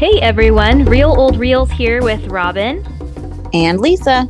Hey 0.00 0.18
everyone, 0.22 0.86
Real 0.86 1.10
Old 1.10 1.36
Reels 1.36 1.70
here 1.70 2.02
with 2.02 2.26
Robin. 2.28 2.82
And 3.52 3.80
Lisa. 3.80 4.26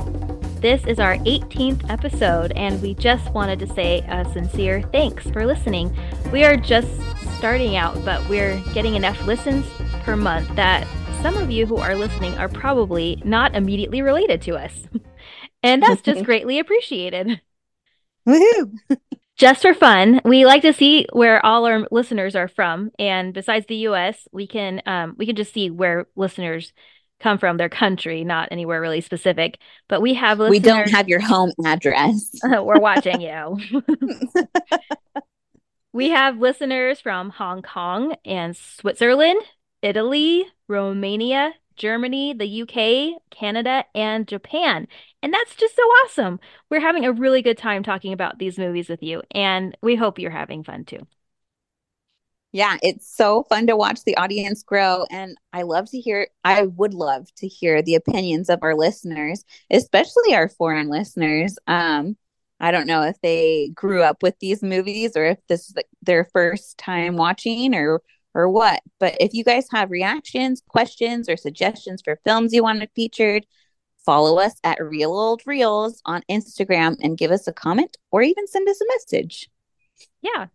This 0.58 0.85
is 0.85 0.99
our 0.99 1.15
18th 1.19 1.88
episode, 1.88 2.51
and 2.56 2.83
we 2.83 2.95
just 2.95 3.31
wanted 3.31 3.61
to 3.61 3.69
say 3.69 4.01
a 4.09 4.29
sincere 4.33 4.83
thanks 4.90 5.30
for 5.30 5.47
listening. 5.47 5.97
We 6.33 6.43
are 6.43 6.56
just 6.56 6.90
starting 7.37 7.76
out, 7.76 8.04
but 8.04 8.29
we're 8.29 8.58
getting 8.75 8.97
enough 8.97 9.25
listens 9.29 9.65
per 10.03 10.17
month 10.17 10.53
that 10.56 10.88
some 11.22 11.37
of 11.37 11.53
you 11.53 11.67
who 11.67 11.76
are 11.76 11.94
listening 11.94 12.37
are 12.37 12.48
probably 12.48 13.22
not 13.25 13.54
immediately 13.54 14.02
related 14.02 14.43
to 14.43 14.57
us. 14.57 14.89
and 15.62 15.80
that's 15.84 16.02
just 16.02 16.25
greatly 16.25 16.59
appreciated. 16.59 17.41
Woohoo! 18.27 18.73
just 19.41 19.62
for 19.62 19.73
fun, 19.73 20.20
we 20.23 20.45
like 20.45 20.61
to 20.62 20.73
see 20.75 21.07
where 21.15 21.45
all 21.45 21.65
our 21.65 21.87
listeners 21.91 22.37
are 22.37 22.47
from, 22.47 22.91
and 22.98 23.33
besides 23.33 23.65
the 23.67 23.77
U.S., 23.77 24.29
we 24.33 24.47
can 24.47 24.83
um, 24.85 25.15
we 25.17 25.25
can 25.25 25.35
just 25.35 25.55
see 25.55 25.71
where 25.71 26.07
listeners 26.15 26.75
come 27.21 27.39
from, 27.39 27.57
their 27.57 27.71
country, 27.71 28.23
not 28.23 28.48
anywhere 28.51 28.83
really 28.83 29.01
specific. 29.01 29.59
But 29.89 30.03
we 30.03 30.12
have 30.15 30.39
listeners. 30.39 30.61
We 30.61 30.69
don't 30.69 30.91
have 30.91 31.09
your 31.09 31.21
home 31.21 31.53
address. 31.65 32.39
We're 32.45 32.81
watching 32.81 33.23
you. 33.23 33.59
we 35.95 36.11
have 36.11 36.37
listeners 36.37 37.01
from 37.01 37.31
Hong 37.31 37.62
Kong 37.62 38.17
and 38.27 38.55
Switzerland, 38.55 39.41
Italy, 39.81 40.45
Romania, 40.69 41.55
Germany, 41.80 42.34
the 42.34 42.47
UK, 42.47 43.20
Canada, 43.30 43.84
and 43.95 44.29
Japan. 44.29 44.87
And 45.23 45.33
that's 45.33 45.57
just 45.57 45.75
so 45.75 45.83
awesome. 45.83 46.39
We're 46.70 46.80
having 46.80 47.06
a 47.06 47.12
really 47.12 47.43
good 47.43 47.59
time 47.59 47.83
talking 47.83 48.12
about 48.12 48.39
these 48.39 48.59
movies 48.59 48.89
with 48.91 49.03
you, 49.03 49.23
and 49.33 49.77
we 49.83 49.97
hope 49.97 50.19
you're 50.19 50.30
having 50.30 50.62
fun 50.62 50.84
too. 50.84 51.06
Yeah, 52.53 52.78
it's 52.83 53.08
so 53.17 53.45
fun 53.45 53.69
to 53.69 53.77
watch 53.77 54.03
the 54.05 54.17
audience 54.17 54.62
grow. 54.64 55.05
And 55.11 55.36
I 55.53 55.62
love 55.62 55.89
to 55.91 56.01
hear, 56.01 56.28
I 56.45 56.64
would 56.67 56.95
love 56.95 57.33
to 57.36 57.47
hear 57.47 57.81
the 57.81 57.95
opinions 57.95 58.51
of 58.51 58.58
our 58.62 58.75
listeners, 58.75 59.45
especially 59.70 60.34
our 60.34 60.48
foreign 60.48 60.89
listeners. 60.89 61.56
Um, 61.69 62.17
I 62.58 62.73
don't 62.73 62.89
know 62.89 63.03
if 63.03 63.20
they 63.23 63.70
grew 63.75 64.03
up 64.03 64.23
with 64.23 64.39
these 64.41 64.62
movies 64.62 65.17
or 65.17 65.25
if 65.27 65.39
this 65.48 65.69
is 65.69 65.75
their 66.03 66.25
first 66.33 66.77
time 66.77 67.17
watching 67.17 67.75
or 67.75 68.03
or 68.34 68.48
what. 68.48 68.83
But 68.98 69.17
if 69.20 69.34
you 69.34 69.45
guys 69.45 69.67
have 69.73 69.91
reactions, 69.91 70.62
questions, 70.69 71.28
or 71.28 71.36
suggestions 71.36 72.03
for 72.03 72.20
films 72.25 72.53
you 72.53 72.62
wanted 72.62 72.91
featured, 72.95 73.47
follow 74.05 74.39
us 74.39 74.55
at 74.64 74.83
Real 74.83 75.12
Old 75.12 75.42
Reels 75.47 76.00
on 76.05 76.23
Instagram 76.31 76.97
and 77.01 77.19
give 77.19 77.31
us 77.31 77.47
a 77.47 77.53
comment 77.53 77.97
or 78.11 78.23
even 78.23 78.47
send 78.47 78.69
us 78.69 78.81
a 78.81 78.86
message. 78.89 79.48
Yeah. 80.23 80.47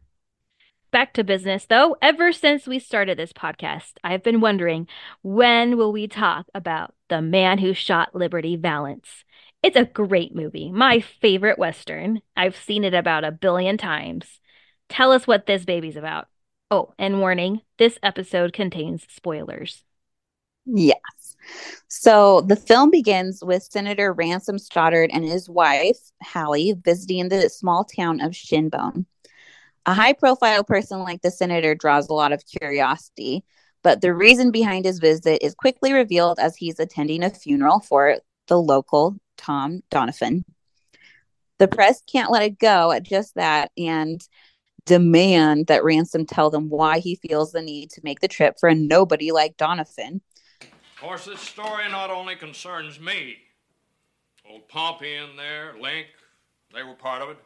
Back 0.92 1.14
to 1.16 1.24
business 1.24 1.66
though. 1.66 1.98
Ever 2.02 2.32
since 2.32 2.68
we 2.68 2.80
started 2.80 3.18
this 3.18 3.34
podcast, 3.34 3.94
I've 4.04 4.24
been 4.24 4.40
wondering 4.40 4.88
when 5.22 5.78
will 5.78 5.92
we 5.92 6.08
talk 6.08 6.48
about 6.54 6.96
The 7.10 7.22
Man 7.22 7.58
Who 7.58 7.74
Shot 7.74 8.16
Liberty 8.16 8.56
Valance? 8.56 9.26
It's 9.62 9.76
a 9.76 9.84
great 9.84 10.36
movie, 10.36 10.72
my 10.72 11.00
favorite 11.00 11.58
Western. 11.58 12.22
I've 12.38 12.56
seen 12.56 12.84
it 12.84 12.94
about 12.94 13.24
a 13.24 13.32
billion 13.32 13.78
times. 13.78 14.40
Tell 14.90 15.12
us 15.12 15.26
what 15.26 15.48
this 15.48 15.66
baby's 15.66 15.98
about. 15.98 16.28
Oh, 16.72 16.94
and 16.98 17.20
warning 17.20 17.62
this 17.78 18.00
episode 18.02 18.54
contains 18.54 19.06
spoilers. 19.10 19.84
Yes. 20.66 20.98
So 21.88 22.42
the 22.42 22.56
film 22.56 22.90
begins 22.90 23.44
with 23.44 23.64
Senator 23.64 24.12
Ransom 24.12 24.58
Stoddard 24.58 25.12
and 25.14 25.24
his 25.24 25.48
wife, 25.48 26.00
Hallie, 26.24 26.74
visiting 26.84 27.30
the 27.30 27.50
small 27.50 27.84
town 27.84 28.20
of 28.20 28.32
Shinbone. 28.32 29.06
A 29.86 29.94
high 29.94 30.14
profile 30.14 30.64
person 30.64 31.00
like 31.00 31.22
the 31.22 31.30
senator 31.30 31.76
draws 31.76 32.10
a 32.10 32.14
lot 32.14 32.34
of 32.34 32.44
curiosity, 32.46 33.44
but 33.84 34.02
the 34.02 34.16
reason 34.16 34.50
behind 34.50 34.86
his 34.86 34.98
visit 34.98 35.46
is 35.46 35.54
quickly 35.54 35.94
revealed 35.94 36.40
as 36.40 36.56
he's 36.56 36.80
attending 36.80 37.24
a 37.24 37.30
funeral 37.30 37.80
for 37.80 38.18
the 38.48 38.60
local 38.60 39.16
Tom 39.38 39.82
Donovan. 39.92 40.44
The 41.60 41.68
press 41.68 42.02
can't 42.12 42.32
let 42.32 42.44
it 42.44 42.58
go 42.58 42.92
at 42.92 43.04
just 43.04 43.36
that 43.36 43.72
and 43.78 44.28
demand 44.86 45.68
that 45.68 45.84
Ransom 45.84 46.26
tell 46.26 46.50
them 46.50 46.70
why 46.70 47.00
he 47.00 47.16
feels 47.16 47.52
the 47.52 47.62
need 47.62 47.90
to 47.92 48.02
make 48.04 48.20
the 48.20 48.28
trip 48.28 48.60
for 48.60 48.70
a 48.70 48.76
nobody 48.76 49.32
like 49.32 49.58
Donovan. 49.58 50.22
Of 50.62 51.02
course, 51.02 51.26
this 51.26 51.42
story 51.42 51.90
not 51.90 52.10
only 52.10 52.36
concerns 52.36 53.00
me. 53.00 53.38
Old 54.50 54.68
Pompey 54.68 55.16
in 55.16 55.36
there, 55.36 55.74
Link, 55.80 56.08
they 56.74 56.84
were 56.84 56.94
part 56.94 57.22
of 57.22 57.30
it. 57.30 57.38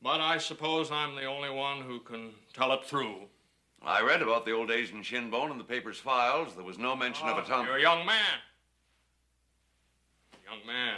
But 0.00 0.20
I 0.20 0.38
suppose 0.38 0.90
I'm 0.90 1.14
the 1.14 1.24
only 1.24 1.50
one 1.50 1.82
who 1.82 2.00
can 2.00 2.30
tell 2.54 2.72
it 2.72 2.84
through. 2.84 3.16
I 3.82 4.02
read 4.02 4.22
about 4.22 4.44
the 4.44 4.52
old 4.52 4.68
days 4.68 4.90
in 4.90 5.02
Shinbone 5.02 5.50
in 5.50 5.58
the 5.58 5.64
paper's 5.64 5.98
files. 5.98 6.54
There 6.54 6.64
was 6.64 6.78
no 6.78 6.96
mention 6.96 7.28
oh, 7.28 7.32
of 7.32 7.38
a 7.38 7.40
ah, 7.42 7.44
Tom. 7.44 7.66
You're 7.66 7.76
a 7.76 7.80
young 7.80 8.06
man. 8.06 8.38
Young 10.50 10.66
man. 10.66 10.96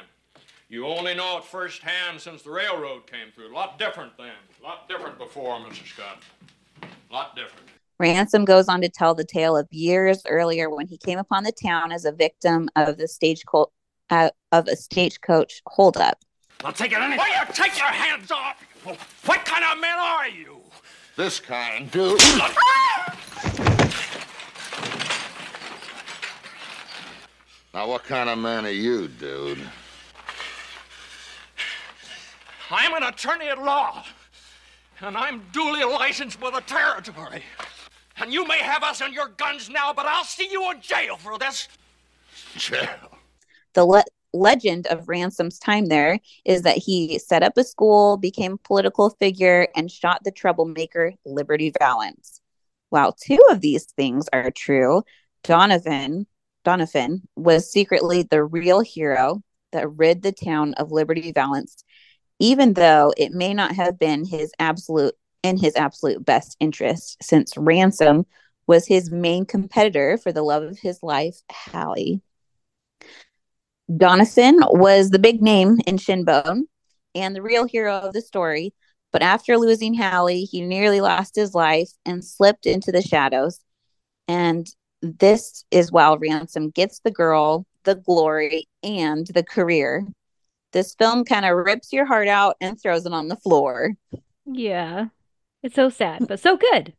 You 0.71 0.87
only 0.87 1.15
know 1.17 1.39
it 1.39 1.45
firsthand 1.45 2.21
since 2.21 2.43
the 2.43 2.51
railroad 2.51 3.11
came 3.11 3.33
through. 3.35 3.53
A 3.53 3.53
lot 3.53 3.77
different 3.77 4.17
then. 4.17 4.31
A 4.61 4.63
lot 4.63 4.89
different 4.89 5.19
before, 5.19 5.59
Mr. 5.59 5.85
Scott. 5.85 6.23
A 6.81 7.13
lot 7.13 7.35
different. 7.35 7.67
Ransom 7.99 8.45
goes 8.45 8.69
on 8.69 8.81
to 8.83 8.89
tell 8.89 9.17
the 9.17 9.25
tale 9.25 9.57
of 9.57 9.67
years 9.73 10.23
earlier 10.29 10.71
when 10.71 10.87
he 10.87 10.97
came 10.97 11.19
upon 11.19 11.43
the 11.43 11.51
town 11.51 11.91
as 11.91 12.05
a 12.05 12.13
victim 12.13 12.69
of 12.77 12.99
the 12.99 13.09
stagecoach 13.09 13.71
uh, 14.11 14.31
of 14.53 14.69
a 14.69 14.77
stagecoach 14.77 15.61
holdup. 15.67 16.21
I'll 16.65 16.73
take 16.73 16.93
it 16.93 16.99
anything. 16.99 17.19
Will 17.19 17.27
you 17.27 17.53
take 17.53 17.77
your 17.77 17.89
hands 17.89 18.31
off? 18.31 18.63
What 19.27 19.45
kind 19.45 19.65
of 19.65 19.81
man 19.81 19.99
are 19.99 20.29
you? 20.29 20.61
This 21.17 21.41
kind, 21.41 21.91
dude. 21.91 22.21
now, 27.75 27.89
what 27.89 28.05
kind 28.05 28.31
of 28.31 28.39
man 28.39 28.67
are 28.67 28.71
you, 28.71 29.09
dude? 29.09 29.59
I'm 32.71 32.95
an 32.95 33.03
attorney 33.03 33.49
at 33.49 33.63
law, 33.63 34.05
and 35.01 35.17
I'm 35.17 35.43
duly 35.53 35.85
licensed 35.85 36.41
with 36.41 36.55
the 36.55 36.61
territory. 36.61 37.43
And 38.19 38.33
you 38.33 38.47
may 38.47 38.59
have 38.59 38.83
us 38.83 39.01
and 39.01 39.13
your 39.13 39.29
guns 39.29 39.69
now, 39.69 39.93
but 39.93 40.07
I'll 40.07 40.25
see 40.25 40.49
you 40.51 40.71
in 40.71 40.81
jail 40.81 41.17
for 41.17 41.39
this. 41.39 41.69
Jail. 42.57 43.19
The 43.75 43.85
le- 43.85 44.05
legend 44.33 44.87
of 44.89 45.09
Ransom's 45.09 45.59
time 45.59 45.87
there 45.87 46.21
is 46.45 46.63
that 46.63 46.77
he 46.79 47.19
set 47.19 47.43
up 47.43 47.57
a 47.57 47.65
school, 47.65 48.17
became 48.17 48.53
a 48.53 48.59
political 48.59 49.11
figure, 49.11 49.67
and 49.75 49.91
shot 49.91 50.23
the 50.25 50.31
troublemaker 50.31 51.15
Liberty 51.25 51.73
Valance. 51.79 52.41
While 52.91 53.13
two 53.13 53.41
of 53.51 53.61
these 53.61 53.85
things 53.85 54.29
are 54.33 54.51
true, 54.51 55.03
Donovan 55.43 56.27
Donovan 56.63 57.23
was 57.37 57.73
secretly 57.73 58.23
the 58.23 58.45
real 58.45 58.81
hero 58.81 59.43
that 59.73 59.91
rid 59.91 60.23
the 60.23 60.33
town 60.33 60.75
of 60.75 60.93
Liberty 60.93 61.33
Valance 61.33 61.85
even 62.41 62.73
though 62.73 63.12
it 63.17 63.33
may 63.33 63.55
not 63.55 63.73
have 63.77 63.99
been 63.99 64.25
his 64.25 64.53
absolute 64.59 65.15
in 65.43 65.56
his 65.56 65.75
absolute 65.77 66.25
best 66.25 66.56
interest, 66.61 67.17
since 67.23 67.56
Ransom 67.56 68.27
was 68.67 68.87
his 68.87 69.11
main 69.11 69.47
competitor 69.47 70.19
for 70.19 70.33
the 70.33 70.43
love 70.43 70.62
of 70.62 70.78
his 70.78 71.03
life, 71.03 71.39
Hallie. 71.51 72.21
Donovan 73.97 74.61
was 74.69 75.11
the 75.11 75.19
big 75.19 75.41
name 75.41 75.78
in 75.87 75.97
Shinbone 75.97 76.65
and 77.15 77.34
the 77.34 77.43
real 77.43 77.67
hero 77.67 77.97
of 77.97 78.12
the 78.12 78.21
story, 78.21 78.75
but 79.12 79.22
after 79.22 79.57
losing 79.57 79.95
Hallie, 79.95 80.45
he 80.45 80.61
nearly 80.61 81.01
lost 81.01 81.34
his 81.34 81.55
life 81.55 81.91
and 82.05 82.25
slipped 82.25 82.67
into 82.67 82.93
the 82.93 83.03
shadows. 83.03 83.61
And 84.28 84.67
this 85.01 85.65
is 85.71 85.91
while 85.91 86.19
Ransom 86.19 86.71
gets 86.71 87.01
the 87.01 87.11
girl, 87.11 87.67
the 87.84 87.97
glory, 87.97 88.69
and 88.83 89.27
the 89.27 89.43
career 89.43 90.07
this 90.73 90.95
film 90.95 91.25
kind 91.25 91.45
of 91.45 91.57
rips 91.57 91.93
your 91.93 92.07
heart 92.07 92.29
out 92.29 92.57
and 92.61 92.81
throws 92.81 93.07
it 93.07 93.13
on 93.13 93.29
the 93.29 93.37
floor. 93.37 93.93
Yeah. 94.47 95.07
It's 95.63 95.75
so 95.75 95.89
sad, 95.89 96.27
but 96.27 96.41
so 96.41 96.57
good. 96.57 96.95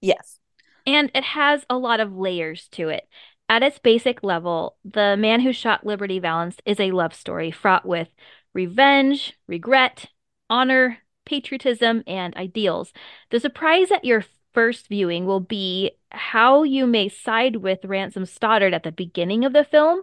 Yes. 0.00 0.38
And 0.86 1.10
it 1.14 1.24
has 1.24 1.66
a 1.68 1.76
lot 1.76 2.00
of 2.00 2.16
layers 2.16 2.68
to 2.72 2.88
it. 2.88 3.06
At 3.48 3.62
its 3.62 3.78
basic 3.78 4.22
level, 4.22 4.76
The 4.84 5.16
Man 5.16 5.40
Who 5.40 5.52
Shot 5.52 5.84
Liberty 5.84 6.18
Valance 6.18 6.56
is 6.64 6.78
a 6.80 6.92
love 6.92 7.14
story 7.14 7.50
fraught 7.50 7.86
with 7.86 8.08
revenge, 8.54 9.34
regret, 9.46 10.06
honor, 10.50 10.98
patriotism, 11.24 12.02
and 12.06 12.34
ideals. 12.36 12.92
The 13.30 13.40
surprise 13.40 13.90
at 13.90 14.04
your 14.04 14.24
first 14.54 14.88
viewing 14.88 15.26
will 15.26 15.40
be 15.40 15.92
how 16.10 16.62
you 16.62 16.86
may 16.86 17.08
side 17.08 17.56
with 17.56 17.84
Ransom 17.84 18.24
Stoddard 18.24 18.74
at 18.74 18.82
the 18.82 18.92
beginning 18.92 19.44
of 19.44 19.52
the 19.52 19.64
film, 19.64 20.02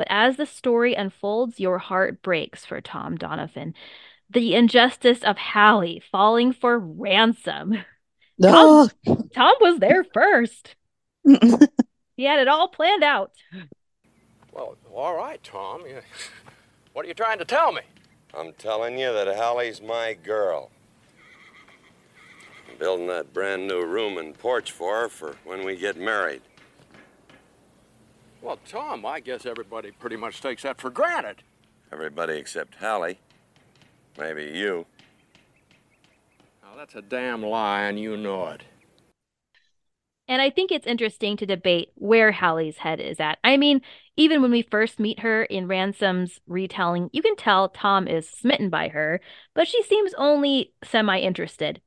but 0.00 0.06
as 0.08 0.38
the 0.38 0.46
story 0.46 0.94
unfolds, 0.94 1.60
your 1.60 1.76
heart 1.76 2.22
breaks 2.22 2.64
for 2.64 2.80
Tom 2.80 3.18
Donovan. 3.18 3.74
The 4.30 4.54
injustice 4.54 5.22
of 5.22 5.36
Hallie 5.36 6.02
falling 6.10 6.54
for 6.54 6.78
ransom. 6.78 7.76
Ah! 8.42 8.88
Tom, 9.04 9.28
Tom 9.34 9.52
was 9.60 9.78
there 9.80 10.02
first. 10.14 10.74
he 12.16 12.24
had 12.24 12.38
it 12.38 12.48
all 12.48 12.68
planned 12.68 13.04
out. 13.04 13.32
Well, 14.50 14.78
all 14.90 15.14
right, 15.14 15.44
Tom. 15.44 15.84
What 16.94 17.04
are 17.04 17.08
you 17.08 17.12
trying 17.12 17.38
to 17.40 17.44
tell 17.44 17.70
me? 17.70 17.82
I'm 18.32 18.54
telling 18.54 18.98
you 18.98 19.12
that 19.12 19.26
Hallie's 19.26 19.82
my 19.82 20.14
girl. 20.14 20.70
I'm 22.70 22.78
building 22.78 23.06
that 23.08 23.34
brand 23.34 23.68
new 23.68 23.84
room 23.84 24.16
and 24.16 24.36
porch 24.38 24.72
for 24.72 25.02
her 25.02 25.08
for 25.10 25.36
when 25.44 25.66
we 25.66 25.76
get 25.76 25.98
married. 25.98 26.40
Well, 28.42 28.58
Tom, 28.66 29.04
I 29.04 29.20
guess 29.20 29.44
everybody 29.44 29.90
pretty 29.90 30.16
much 30.16 30.40
takes 30.40 30.62
that 30.62 30.80
for 30.80 30.90
granted. 30.90 31.42
Everybody 31.92 32.34
except 32.34 32.76
Hallie. 32.76 33.18
Maybe 34.18 34.44
you. 34.44 34.86
Now, 36.62 36.76
that's 36.76 36.94
a 36.94 37.02
damn 37.02 37.42
lie, 37.42 37.82
and 37.82 37.98
you 37.98 38.16
know 38.16 38.48
it. 38.48 38.62
And 40.26 40.40
I 40.40 40.48
think 40.48 40.70
it's 40.70 40.86
interesting 40.86 41.36
to 41.38 41.46
debate 41.46 41.90
where 41.96 42.30
Hallie's 42.30 42.78
head 42.78 43.00
is 43.00 43.18
at. 43.18 43.38
I 43.42 43.56
mean, 43.56 43.80
even 44.16 44.40
when 44.40 44.52
we 44.52 44.62
first 44.62 45.00
meet 45.00 45.20
her 45.20 45.42
in 45.42 45.66
Ransom's 45.66 46.40
retelling, 46.46 47.10
you 47.12 47.20
can 47.20 47.34
tell 47.34 47.68
Tom 47.68 48.06
is 48.06 48.30
smitten 48.30 48.70
by 48.70 48.88
her, 48.88 49.20
but 49.54 49.66
she 49.66 49.82
seems 49.82 50.14
only 50.16 50.72
semi 50.84 51.18
interested. 51.18 51.80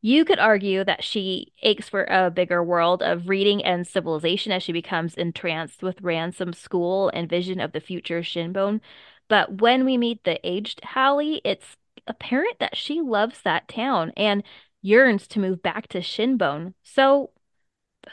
You 0.00 0.24
could 0.24 0.38
argue 0.38 0.84
that 0.84 1.02
she 1.02 1.52
aches 1.62 1.88
for 1.88 2.04
a 2.04 2.30
bigger 2.30 2.62
world 2.62 3.02
of 3.02 3.28
reading 3.28 3.64
and 3.64 3.86
civilization 3.86 4.52
as 4.52 4.62
she 4.62 4.72
becomes 4.72 5.14
entranced 5.14 5.82
with 5.82 6.00
Ransom's 6.00 6.58
school 6.58 7.10
and 7.12 7.28
vision 7.28 7.58
of 7.60 7.72
the 7.72 7.80
future 7.80 8.22
Shinbone. 8.22 8.80
But 9.28 9.60
when 9.60 9.84
we 9.84 9.98
meet 9.98 10.22
the 10.24 10.38
aged 10.46 10.84
Hallie, 10.84 11.40
it's 11.44 11.76
apparent 12.06 12.60
that 12.60 12.76
she 12.76 13.00
loves 13.00 13.42
that 13.42 13.68
town 13.68 14.12
and 14.16 14.44
yearns 14.82 15.26
to 15.28 15.40
move 15.40 15.62
back 15.62 15.88
to 15.88 15.98
Shinbone. 15.98 16.74
So 16.84 17.30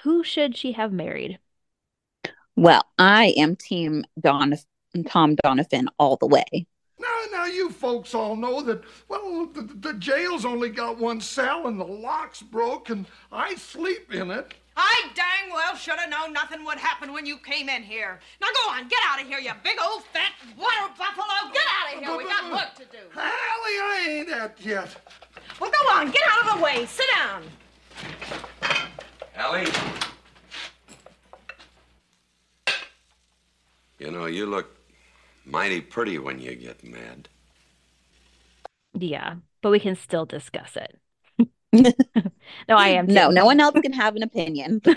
who 0.03 0.23
should 0.23 0.57
she 0.57 0.71
have 0.73 0.91
married? 0.91 1.39
Well, 2.55 2.83
I 2.97 3.33
am 3.37 3.55
Team 3.55 4.05
Don 4.19 4.55
Tom 5.07 5.35
Donovan 5.35 5.89
all 5.99 6.17
the 6.17 6.27
way. 6.27 6.67
Now, 7.05 7.39
now, 7.39 7.45
you 7.45 7.69
folks 7.69 8.13
all 8.13 8.35
know 8.35 8.61
that, 8.61 8.83
well, 9.09 9.45
the, 9.53 9.61
the 9.61 9.93
jail's 9.93 10.45
only 10.45 10.69
got 10.69 10.97
one 10.97 11.21
cell 11.21 11.67
and 11.67 11.79
the 11.79 11.85
lock's 11.85 12.41
broke 12.41 12.89
and 12.89 13.05
I 13.31 13.55
sleep 13.55 14.13
in 14.13 14.31
it. 14.31 14.53
I 14.77 15.03
dang 15.13 15.53
well 15.53 15.75
should 15.75 15.97
have 15.99 16.09
known 16.09 16.33
nothing 16.33 16.65
would 16.65 16.77
happen 16.77 17.13
when 17.13 17.25
you 17.25 17.37
came 17.37 17.69
in 17.69 17.81
here. 17.81 18.19
Now 18.41 18.47
go 18.47 18.71
on, 18.71 18.87
get 18.87 18.99
out 19.05 19.21
of 19.21 19.27
here, 19.27 19.39
you 19.39 19.51
big 19.63 19.77
old 19.81 20.03
fat 20.05 20.33
water 20.57 20.93
buffalo. 20.97 21.53
Get 21.53 21.63
out 21.69 21.93
of 21.95 22.03
here. 22.03 22.17
We 22.17 22.23
got 22.25 22.51
work 22.51 22.75
to 22.75 22.85
do. 22.85 22.97
Hallie, 23.13 23.23
I 23.23 24.05
ain't 24.09 24.29
at 24.29 24.59
yet. 24.59 24.95
Well, 25.61 25.71
go 25.71 25.91
on, 25.93 26.11
get 26.11 26.23
out 26.29 26.49
of 26.49 26.57
the 26.57 26.63
way. 26.63 26.85
Sit 26.85 27.05
down. 27.15 27.43
Hallie? 29.33 29.71
You 33.99 34.11
know, 34.11 34.25
you 34.25 34.45
look 34.45 34.74
mighty 35.45 35.81
pretty 35.81 36.17
when 36.17 36.39
you 36.39 36.55
get 36.55 36.83
mad. 36.83 37.29
Yeah, 38.93 39.35
but 39.61 39.71
we 39.71 39.79
can 39.79 39.95
still 39.95 40.25
discuss 40.25 40.77
it. 40.77 40.99
no, 42.69 42.75
I 42.75 42.89
am. 42.89 43.07
No, 43.07 43.29
no 43.29 43.45
one 43.45 43.59
else 43.59 43.75
can 43.81 43.93
have 43.93 44.15
an 44.15 44.23
opinion. 44.23 44.81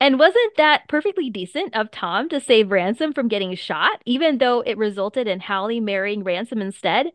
and 0.00 0.18
wasn't 0.18 0.56
that 0.56 0.88
perfectly 0.88 1.30
decent 1.30 1.76
of 1.76 1.90
Tom 1.90 2.28
to 2.30 2.40
save 2.40 2.70
Ransom 2.70 3.12
from 3.12 3.28
getting 3.28 3.54
shot, 3.54 4.00
even 4.06 4.38
though 4.38 4.62
it 4.62 4.78
resulted 4.78 5.28
in 5.28 5.40
Hallie 5.40 5.80
marrying 5.80 6.24
Ransom 6.24 6.62
instead? 6.62 7.08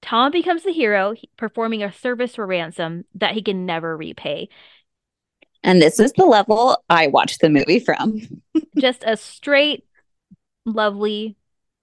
Tom 0.00 0.30
becomes 0.30 0.62
the 0.62 0.72
hero, 0.72 1.14
performing 1.36 1.82
a 1.82 1.92
service 1.92 2.36
for 2.36 2.46
Ransom 2.46 3.04
that 3.14 3.34
he 3.34 3.42
can 3.42 3.66
never 3.66 3.96
repay. 3.96 4.48
And 5.64 5.82
this 5.82 5.98
is 5.98 6.12
the 6.12 6.24
level 6.24 6.82
I 6.88 7.08
watched 7.08 7.40
the 7.40 7.50
movie 7.50 7.80
from. 7.80 8.20
Just 8.78 9.02
a 9.04 9.16
straight, 9.16 9.84
lovely, 10.72 11.36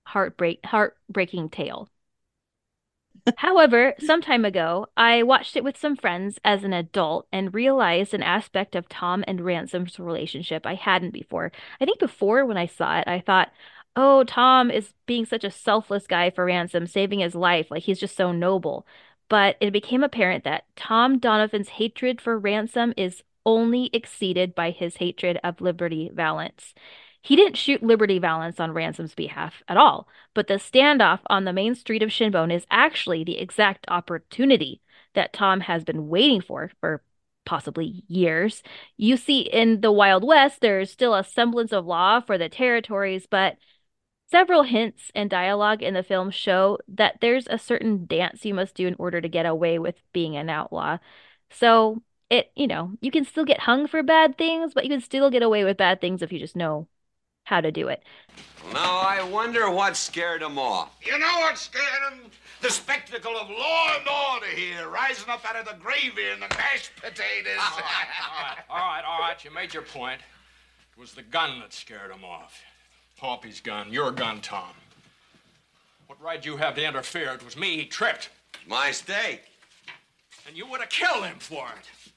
heartbreak 0.03 0.65
heartbreaking 0.65 1.49
tale. 1.49 1.89
However, 3.37 3.95
some 3.99 4.21
time 4.21 4.45
ago, 4.45 4.87
I 4.95 5.23
watched 5.23 5.55
it 5.55 5.63
with 5.63 5.77
some 5.77 5.95
friends 5.95 6.39
as 6.45 6.63
an 6.63 6.73
adult 6.73 7.27
and 7.31 7.53
realized 7.53 8.13
an 8.13 8.21
aspect 8.21 8.75
of 8.75 8.87
Tom 8.87 9.23
and 9.27 9.41
Ransom's 9.41 9.99
relationship 9.99 10.65
I 10.65 10.75
hadn't 10.75 11.11
before. 11.11 11.51
I 11.81 11.85
think 11.85 11.99
before 11.99 12.45
when 12.45 12.57
I 12.57 12.67
saw 12.67 12.99
it, 12.99 13.07
I 13.07 13.19
thought, 13.19 13.51
oh, 13.95 14.23
Tom 14.25 14.69
is 14.69 14.93
being 15.07 15.25
such 15.25 15.43
a 15.43 15.49
selfless 15.51 16.05
guy 16.05 16.29
for 16.29 16.45
Ransom, 16.45 16.85
saving 16.85 17.19
his 17.19 17.33
life. 17.35 17.71
Like 17.71 17.83
he's 17.83 17.99
just 17.99 18.15
so 18.15 18.31
noble. 18.31 18.85
But 19.27 19.57
it 19.59 19.71
became 19.71 20.03
apparent 20.03 20.43
that 20.43 20.65
Tom 20.75 21.17
Donovan's 21.17 21.69
hatred 21.69 22.21
for 22.21 22.37
Ransom 22.37 22.93
is 22.95 23.23
only 23.45 23.89
exceeded 23.93 24.53
by 24.53 24.71
his 24.71 24.97
hatred 24.97 25.39
of 25.43 25.61
Liberty 25.61 26.11
Valance. 26.13 26.73
He 27.25 27.35
didn't 27.35 27.57
shoot 27.57 27.81
Liberty 27.83 28.19
Valance 28.19 28.59
on 28.59 28.71
Ransom's 28.73 29.15
behalf 29.15 29.63
at 29.67 29.77
all, 29.77 30.07
but 30.33 30.47
the 30.47 30.55
standoff 30.55 31.21
on 31.27 31.43
the 31.43 31.53
main 31.53 31.73
street 31.75 32.03
of 32.03 32.09
Shinbone 32.09 32.51
is 32.53 32.67
actually 32.69 33.23
the 33.23 33.39
exact 33.39 33.85
opportunity 33.89 34.81
that 35.15 35.33
Tom 35.33 35.61
has 35.61 35.83
been 35.83 36.07
waiting 36.07 36.41
for 36.41 36.71
for 36.79 37.01
possibly 37.45 38.03
years. 38.07 38.61
You 38.97 39.17
see, 39.17 39.41
in 39.41 39.81
the 39.81 39.91
Wild 39.91 40.23
West, 40.23 40.61
there's 40.61 40.91
still 40.91 41.15
a 41.15 41.23
semblance 41.23 41.73
of 41.73 41.85
law 41.85 42.19
for 42.21 42.37
the 42.37 42.49
territories, 42.49 43.27
but 43.29 43.57
Several 44.27 44.63
hints 44.63 45.11
and 45.15 45.29
dialogue 45.29 45.83
in 45.83 45.93
the 45.93 46.03
film 46.03 46.31
show 46.31 46.79
that 46.87 47.19
there's 47.21 47.47
a 47.47 47.57
certain 47.59 48.05
dance 48.07 48.43
you 48.43 48.53
must 48.53 48.75
do 48.75 48.87
in 48.87 48.95
order 48.99 49.21
to 49.21 49.29
get 49.29 49.45
away 49.45 49.77
with 49.79 49.95
being 50.13 50.35
an 50.35 50.49
outlaw. 50.49 50.97
So, 51.51 52.01
it, 52.29 52.51
you 52.55 52.67
know, 52.67 52.93
you 53.01 53.11
can 53.11 53.23
still 53.25 53.45
get 53.45 53.61
hung 53.61 53.87
for 53.87 54.03
bad 54.03 54.37
things, 54.37 54.73
but 54.73 54.83
you 54.83 54.89
can 54.89 55.01
still 55.01 55.29
get 55.29 55.43
away 55.43 55.63
with 55.63 55.77
bad 55.77 56.01
things 56.01 56.21
if 56.21 56.31
you 56.33 56.39
just 56.39 56.55
know 56.55 56.87
how 57.45 57.61
to 57.61 57.71
do 57.71 57.87
it. 57.87 58.03
Now, 58.73 58.97
I 58.97 59.23
wonder 59.23 59.69
what 59.69 59.95
scared 59.95 60.41
him 60.41 60.59
off. 60.59 60.97
You 61.01 61.17
know 61.17 61.39
what 61.39 61.57
scared 61.57 62.11
him? 62.11 62.31
The 62.61 62.69
spectacle 62.69 63.37
of 63.37 63.49
law 63.49 63.95
and 63.97 64.07
order 64.07 64.47
here, 64.47 64.89
rising 64.89 65.29
up 65.29 65.45
out 65.47 65.55
of 65.55 65.65
the 65.65 65.75
gravy 65.79 66.29
and 66.31 66.41
the 66.41 66.47
mashed 66.49 66.91
potatoes. 66.95 67.59
all, 67.59 67.77
right, 67.77 68.07
all 68.19 68.43
right, 68.43 68.57
all 68.69 68.77
right, 68.77 69.03
all 69.07 69.19
right. 69.19 69.45
You 69.45 69.51
made 69.53 69.73
your 69.73 69.83
point. 69.83 70.19
It 70.95 70.99
was 70.99 71.13
the 71.13 71.21
gun 71.21 71.59
that 71.59 71.73
scared 71.73 72.11
him 72.11 72.25
off. 72.25 72.59
Pompey's 73.17 73.61
gun, 73.61 73.91
your 73.93 74.11
gun, 74.11 74.41
Tom. 74.41 74.73
What 76.07 76.21
right 76.21 76.41
do 76.41 76.49
you 76.49 76.57
have 76.57 76.75
to 76.75 76.85
interfere? 76.85 77.33
It 77.33 77.45
was 77.45 77.55
me. 77.55 77.77
He 77.77 77.85
tripped. 77.85 78.29
My 78.67 78.91
steak. 78.91 79.43
And 80.47 80.57
you 80.57 80.67
would 80.67 80.79
have 80.79 80.89
killed 80.89 81.25
him 81.25 81.37
for 81.39 81.67
it. 81.77 82.11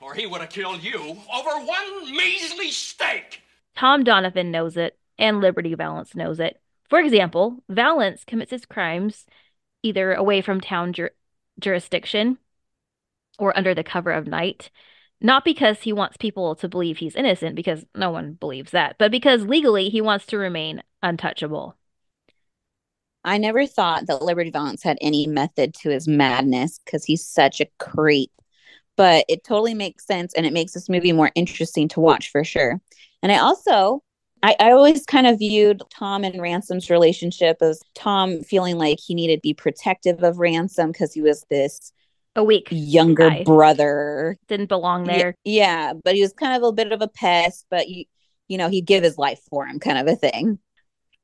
Or 0.00 0.14
he 0.14 0.26
would 0.26 0.40
have 0.40 0.50
killed 0.50 0.82
you 0.82 1.16
over 1.34 1.50
one 1.64 2.16
measly 2.16 2.70
steak. 2.70 3.42
Tom 3.78 4.02
Donovan 4.02 4.50
knows 4.50 4.76
it, 4.76 4.98
and 5.20 5.40
Liberty 5.40 5.72
Valance 5.72 6.16
knows 6.16 6.40
it. 6.40 6.60
For 6.90 6.98
example, 6.98 7.62
Valance 7.68 8.24
commits 8.24 8.50
his 8.50 8.66
crimes 8.66 9.24
either 9.84 10.14
away 10.14 10.40
from 10.40 10.60
town 10.60 10.92
jur- 10.92 11.12
jurisdiction 11.60 12.38
or 13.38 13.56
under 13.56 13.76
the 13.76 13.84
cover 13.84 14.10
of 14.10 14.26
night. 14.26 14.72
Not 15.20 15.44
because 15.44 15.82
he 15.82 15.92
wants 15.92 16.16
people 16.16 16.56
to 16.56 16.68
believe 16.68 16.98
he's 16.98 17.14
innocent, 17.14 17.54
because 17.54 17.86
no 17.94 18.10
one 18.10 18.32
believes 18.32 18.72
that, 18.72 18.96
but 18.98 19.12
because 19.12 19.44
legally 19.44 19.90
he 19.90 20.00
wants 20.00 20.26
to 20.26 20.38
remain 20.38 20.82
untouchable. 21.00 21.76
I 23.22 23.38
never 23.38 23.64
thought 23.64 24.08
that 24.08 24.22
Liberty 24.22 24.50
Valance 24.50 24.82
had 24.82 24.98
any 25.00 25.28
method 25.28 25.72
to 25.82 25.90
his 25.90 26.08
madness 26.08 26.80
because 26.84 27.04
he's 27.04 27.24
such 27.24 27.60
a 27.60 27.68
creep. 27.78 28.32
But 28.96 29.24
it 29.28 29.44
totally 29.44 29.74
makes 29.74 30.04
sense 30.04 30.34
and 30.34 30.44
it 30.44 30.52
makes 30.52 30.72
this 30.72 30.88
movie 30.88 31.12
more 31.12 31.30
interesting 31.36 31.86
to 31.90 32.00
watch 32.00 32.32
for 32.32 32.42
sure. 32.42 32.80
And 33.22 33.32
I 33.32 33.38
also 33.38 34.02
I, 34.42 34.54
I 34.60 34.70
always 34.70 35.04
kind 35.04 35.26
of 35.26 35.38
viewed 35.38 35.82
Tom 35.90 36.24
and 36.24 36.40
Ransom's 36.40 36.90
relationship 36.90 37.58
as 37.60 37.82
Tom 37.94 38.40
feeling 38.42 38.78
like 38.78 38.98
he 39.04 39.14
needed 39.14 39.36
to 39.36 39.40
be 39.40 39.54
protective 39.54 40.22
of 40.22 40.38
Ransom 40.38 40.92
because 40.92 41.12
he 41.12 41.20
was 41.20 41.44
this 41.50 41.92
a 42.36 42.44
weak 42.44 42.68
younger 42.70 43.30
guy. 43.30 43.42
brother. 43.42 44.36
Didn't 44.46 44.68
belong 44.68 45.04
there. 45.04 45.34
Yeah, 45.44 45.88
yeah, 45.88 45.92
but 46.04 46.14
he 46.14 46.22
was 46.22 46.32
kind 46.32 46.56
of 46.56 46.68
a 46.68 46.72
bit 46.72 46.92
of 46.92 47.02
a 47.02 47.08
pest, 47.08 47.66
but 47.70 47.88
you 47.88 48.04
you 48.48 48.56
know, 48.56 48.68
he'd 48.68 48.86
give 48.86 49.04
his 49.04 49.18
life 49.18 49.40
for 49.50 49.66
him 49.66 49.78
kind 49.78 49.98
of 49.98 50.06
a 50.06 50.16
thing. 50.16 50.58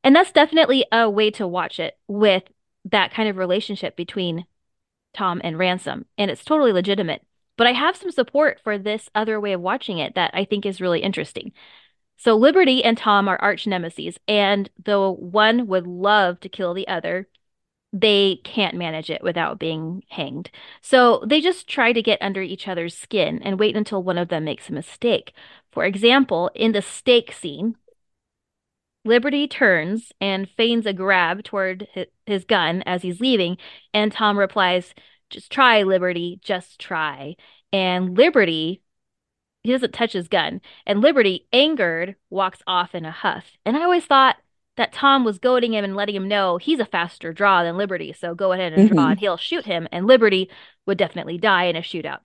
And 0.02 0.14
that's 0.14 0.32
definitely 0.32 0.84
a 0.92 1.08
way 1.08 1.30
to 1.32 1.48
watch 1.48 1.80
it 1.80 1.96
with 2.06 2.42
that 2.84 3.12
kind 3.12 3.28
of 3.28 3.38
relationship 3.38 3.96
between 3.96 4.44
Tom 5.14 5.40
and 5.42 5.58
Ransom. 5.58 6.04
And 6.18 6.30
it's 6.30 6.44
totally 6.44 6.72
legitimate. 6.72 7.22
But 7.56 7.66
I 7.66 7.72
have 7.72 7.96
some 7.96 8.10
support 8.10 8.60
for 8.62 8.76
this 8.76 9.08
other 9.14 9.40
way 9.40 9.52
of 9.52 9.60
watching 9.60 9.98
it 9.98 10.16
that 10.16 10.32
I 10.34 10.44
think 10.44 10.66
is 10.66 10.80
really 10.80 11.00
interesting. 11.00 11.52
So 12.16 12.36
Liberty 12.36 12.82
and 12.84 12.96
Tom 12.96 13.28
are 13.28 13.40
arch 13.40 13.66
nemesis, 13.66 14.18
and 14.28 14.70
though 14.82 15.12
one 15.12 15.66
would 15.66 15.86
love 15.86 16.40
to 16.40 16.48
kill 16.48 16.74
the 16.74 16.88
other, 16.88 17.28
they 17.92 18.40
can't 18.44 18.76
manage 18.76 19.10
it 19.10 19.22
without 19.22 19.58
being 19.58 20.02
hanged. 20.10 20.50
So 20.82 21.22
they 21.26 21.40
just 21.40 21.68
try 21.68 21.92
to 21.92 22.02
get 22.02 22.20
under 22.22 22.42
each 22.42 22.66
other's 22.68 22.96
skin 22.96 23.40
and 23.42 23.58
wait 23.58 23.76
until 23.76 24.02
one 24.02 24.18
of 24.18 24.28
them 24.28 24.44
makes 24.44 24.68
a 24.68 24.72
mistake. 24.72 25.32
For 25.72 25.84
example, 25.84 26.50
in 26.54 26.72
the 26.72 26.82
steak 26.82 27.32
scene, 27.32 27.76
Liberty 29.04 29.46
turns 29.46 30.12
and 30.20 30.48
feigns 30.48 30.86
a 30.86 30.92
grab 30.92 31.44
toward 31.44 31.86
his 32.26 32.44
gun 32.44 32.82
as 32.86 33.02
he's 33.02 33.20
leaving, 33.20 33.58
and 33.92 34.10
Tom 34.10 34.38
replies, 34.38 34.94
Just 35.30 35.52
try, 35.52 35.82
Liberty, 35.82 36.40
just 36.42 36.78
try. 36.80 37.36
And 37.72 38.16
Liberty, 38.16 38.82
he 39.64 39.72
doesn't 39.72 39.92
touch 39.92 40.12
his 40.12 40.28
gun, 40.28 40.60
and 40.86 41.00
Liberty, 41.00 41.48
angered, 41.52 42.14
walks 42.30 42.60
off 42.66 42.94
in 42.94 43.04
a 43.04 43.10
huff. 43.10 43.46
And 43.66 43.76
I 43.76 43.82
always 43.82 44.06
thought, 44.06 44.36
that 44.76 44.92
Tom 44.92 45.22
was 45.22 45.38
goading 45.38 45.72
him 45.72 45.84
and 45.84 45.94
letting 45.94 46.16
him 46.16 46.26
know 46.26 46.58
he's 46.58 46.80
a 46.80 46.84
faster 46.84 47.32
draw 47.32 47.62
than 47.62 47.76
Liberty, 47.76 48.12
so 48.12 48.34
go 48.34 48.50
ahead 48.50 48.72
and 48.72 48.88
draw, 48.88 49.02
mm-hmm. 49.02 49.10
and 49.12 49.20
he'll 49.20 49.36
shoot 49.36 49.64
him, 49.64 49.86
and 49.92 50.04
Liberty 50.04 50.50
would 50.84 50.98
definitely 50.98 51.38
die 51.38 51.66
in 51.66 51.76
a 51.76 51.80
shootout. 51.80 52.18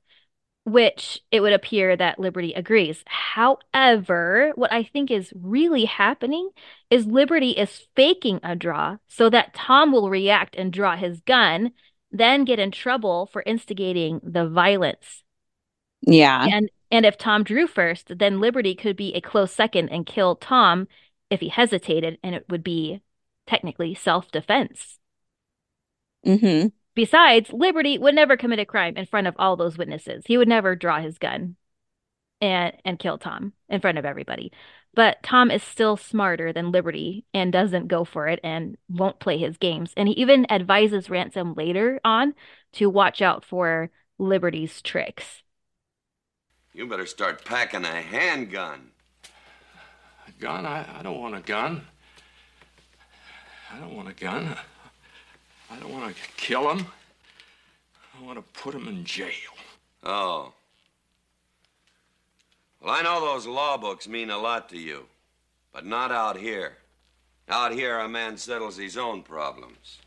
which 0.66 1.22
it 1.32 1.42
would 1.42 1.54
appear 1.54 1.96
that 1.96 2.20
Liberty 2.20 2.54
agrees. 2.54 3.04
However, 3.08 4.52
what 4.56 4.72
I 4.72 4.84
think 4.84 5.10
is 5.10 5.34
really 5.36 5.86
happening 5.86 6.50
is 6.90 7.06
Liberty 7.06 7.52
is 7.52 7.88
faking 7.96 8.40
a 8.44 8.56
draw 8.56 8.98
so 9.08 9.30
that 9.30 9.54
Tom 9.54 9.92
will 9.92 10.10
react 10.10 10.56
and 10.56 10.72
draw 10.72 10.96
his 10.96 11.22
gun, 11.22 11.72
then 12.12 12.46
get 12.46 12.60
in 12.60 12.72
trouble 12.72 13.28
for 13.28 13.44
instigating 13.46 14.20
the 14.24 14.48
violence. 14.48 15.24
Yeah. 16.02 16.46
And 16.46 16.70
and 16.92 17.06
if 17.06 17.18
Tom 17.18 17.44
drew 17.44 17.68
first, 17.68 18.18
then 18.18 18.40
Liberty 18.40 18.76
could 18.76 18.96
be 18.96 19.14
a 19.14 19.22
close 19.22 19.54
second 19.54 19.90
and 19.90 20.06
kill 20.06 20.36
Tom 20.36 20.88
if 21.30 21.40
he 21.40 21.50
hesitated, 21.50 22.18
and 22.24 22.36
it 22.36 22.46
would 22.50 22.64
be 22.64 23.02
technically 23.46 23.94
self-defense. 23.94 25.00
Mm-hmm. 26.26 26.68
Besides, 26.96 27.54
Liberty 27.54 27.98
would 27.98 28.16
never 28.16 28.36
commit 28.36 28.60
a 28.60 28.66
crime 28.66 28.98
in 28.98 29.06
front 29.06 29.28
of 29.28 29.36
all 29.40 29.56
those 29.56 29.78
witnesses. 29.78 30.24
He 30.26 30.38
would 30.38 30.48
never 30.48 30.76
draw 30.76 31.00
his 31.00 31.18
gun 31.18 31.56
and 32.42 32.74
and 32.84 33.00
kill 33.00 33.18
Tom 33.18 33.54
in 33.68 33.82
front 33.82 33.98
of 33.98 34.06
everybody. 34.06 34.52
But 34.96 35.22
Tom 35.24 35.52
is 35.52 35.62
still 35.64 35.98
smarter 35.98 36.52
than 36.52 36.72
Liberty 36.72 37.26
and 37.34 37.54
doesn't 37.54 37.88
go 37.88 38.04
for 38.04 38.28
it 38.28 38.40
and 38.44 38.76
won't 38.90 39.20
play 39.20 39.38
his 39.38 39.58
games. 39.58 39.94
And 39.96 40.08
he 40.08 40.16
even 40.16 40.52
advises 40.52 41.10
Ransom 41.10 41.54
later 41.54 42.00
on 42.04 42.34
to 42.74 42.90
watch 42.90 43.22
out 43.22 43.46
for 43.46 43.92
Liberty's 44.18 44.82
tricks. 44.82 45.44
You 46.80 46.88
better 46.88 47.06
start 47.06 47.44
packing 47.44 47.84
a 47.84 47.88
handgun. 47.88 48.80
A 50.30 50.32
gun? 50.40 50.66
I, 50.66 50.86
I 50.98 51.04
don't 51.04 51.20
want 51.20 51.36
a 51.36 51.42
gun. 51.42 51.82
I 53.70 53.80
don't 53.82 53.98
want 53.98 54.08
a 54.08 54.14
gun. 54.14 54.56
I 55.70 55.76
don't 55.76 55.92
want 55.92 56.16
to 56.16 56.22
kill 56.38 56.72
him. 56.72 56.86
I 58.18 58.24
want 58.24 58.38
to 58.38 58.62
put 58.62 58.74
him 58.74 58.88
in 58.88 59.04
jail. 59.04 59.52
Oh. 60.06 60.54
Well, 62.82 62.96
I 62.96 63.02
know 63.02 63.20
those 63.20 63.46
law 63.46 63.76
books 63.76 64.08
mean 64.08 64.30
a 64.30 64.38
lot 64.38 64.70
to 64.70 64.78
you, 64.78 65.06
but 65.74 65.86
not 65.86 66.14
out 66.14 66.38
here. 66.38 66.78
Out 67.50 67.74
here, 67.74 68.00
a 68.00 68.08
man 68.08 68.38
settles 68.38 68.78
his 68.78 68.96
own 68.96 69.22
problems. 69.22 69.98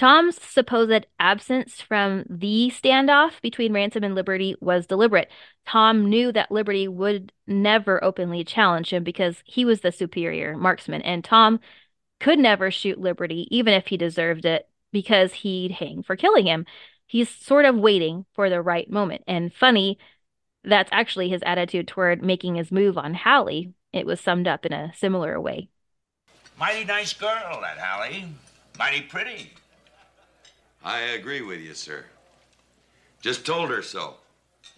Tom's 0.00 0.40
supposed 0.42 1.04
absence 1.18 1.82
from 1.82 2.24
the 2.26 2.72
standoff 2.74 3.32
between 3.42 3.74
Ransom 3.74 4.02
and 4.02 4.14
Liberty 4.14 4.56
was 4.58 4.86
deliberate. 4.86 5.30
Tom 5.66 6.08
knew 6.08 6.32
that 6.32 6.50
Liberty 6.50 6.88
would 6.88 7.32
never 7.46 8.02
openly 8.02 8.42
challenge 8.42 8.94
him 8.94 9.04
because 9.04 9.42
he 9.44 9.66
was 9.66 9.82
the 9.82 9.92
superior 9.92 10.56
marksman, 10.56 11.02
and 11.02 11.22
Tom 11.22 11.60
could 12.18 12.38
never 12.38 12.70
shoot 12.70 12.98
Liberty, 12.98 13.46
even 13.50 13.74
if 13.74 13.88
he 13.88 13.98
deserved 13.98 14.46
it, 14.46 14.66
because 14.90 15.34
he'd 15.34 15.72
hang 15.72 16.02
for 16.02 16.16
killing 16.16 16.46
him. 16.46 16.64
He's 17.04 17.28
sort 17.28 17.66
of 17.66 17.76
waiting 17.76 18.24
for 18.32 18.48
the 18.48 18.62
right 18.62 18.90
moment. 18.90 19.22
And 19.26 19.52
funny, 19.52 19.98
that's 20.64 20.88
actually 20.94 21.28
his 21.28 21.42
attitude 21.44 21.88
toward 21.88 22.24
making 22.24 22.54
his 22.54 22.72
move 22.72 22.96
on 22.96 23.12
Hallie. 23.12 23.74
It 23.92 24.06
was 24.06 24.18
summed 24.18 24.48
up 24.48 24.64
in 24.64 24.72
a 24.72 24.94
similar 24.94 25.38
way. 25.38 25.68
Mighty 26.58 26.86
nice 26.86 27.12
girl, 27.12 27.60
that 27.60 27.76
Hallie. 27.78 28.24
Mighty 28.78 29.02
pretty. 29.02 29.52
I 30.82 31.00
agree 31.00 31.42
with 31.42 31.60
you, 31.60 31.74
sir. 31.74 32.04
Just 33.20 33.44
told 33.44 33.68
her 33.70 33.82
so. 33.82 34.14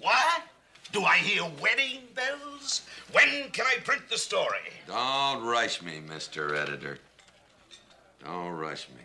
What? 0.00 0.42
Do 0.90 1.04
I 1.04 1.16
hear 1.18 1.42
wedding 1.61 2.02
bells? 2.14 2.82
When 3.12 3.50
can 3.50 3.66
I 3.66 3.80
print 3.82 4.02
the 4.11 4.18
story? 4.18 4.59
Don't 4.87 5.44
rush 5.44 5.80
me, 5.80 6.00
Mr. 6.06 6.56
Editor. 6.56 6.99
Don't 8.25 8.50
rush 8.52 8.88
me. 8.88 9.02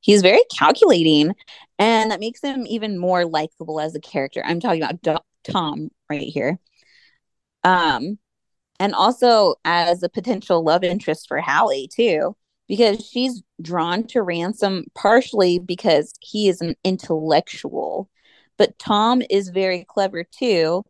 He's 0.00 0.22
very 0.22 0.42
calculating, 0.56 1.34
and 1.78 2.10
that 2.10 2.20
makes 2.20 2.40
him 2.40 2.66
even 2.66 2.98
more 2.98 3.24
likable 3.24 3.80
as 3.80 3.94
a 3.94 4.00
character. 4.00 4.42
I'm 4.44 4.60
talking 4.60 4.82
about 4.82 5.02
Do- 5.02 5.18
Tom 5.44 5.90
right 6.08 6.22
here. 6.22 6.58
Um, 7.62 8.18
and 8.78 8.94
also 8.94 9.54
as 9.64 10.02
a 10.02 10.08
potential 10.08 10.64
love 10.64 10.82
interest 10.82 11.28
for 11.28 11.38
Hallie 11.40 11.88
too, 11.88 12.34
because 12.66 13.06
she's 13.06 13.42
drawn 13.62 14.04
to 14.08 14.22
Ransom 14.22 14.86
partially 14.94 15.58
because 15.58 16.14
he 16.20 16.48
is 16.48 16.60
an 16.60 16.74
intellectual, 16.84 18.08
but 18.56 18.78
Tom 18.78 19.22
is 19.30 19.48
very 19.48 19.84
clever 19.88 20.24
too, 20.24 20.84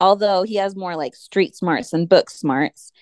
although 0.00 0.42
he 0.42 0.56
has 0.56 0.76
more 0.76 0.96
like 0.96 1.14
street 1.14 1.56
smarts 1.56 1.92
and 1.92 2.08
book 2.08 2.30
smarts. 2.30 2.92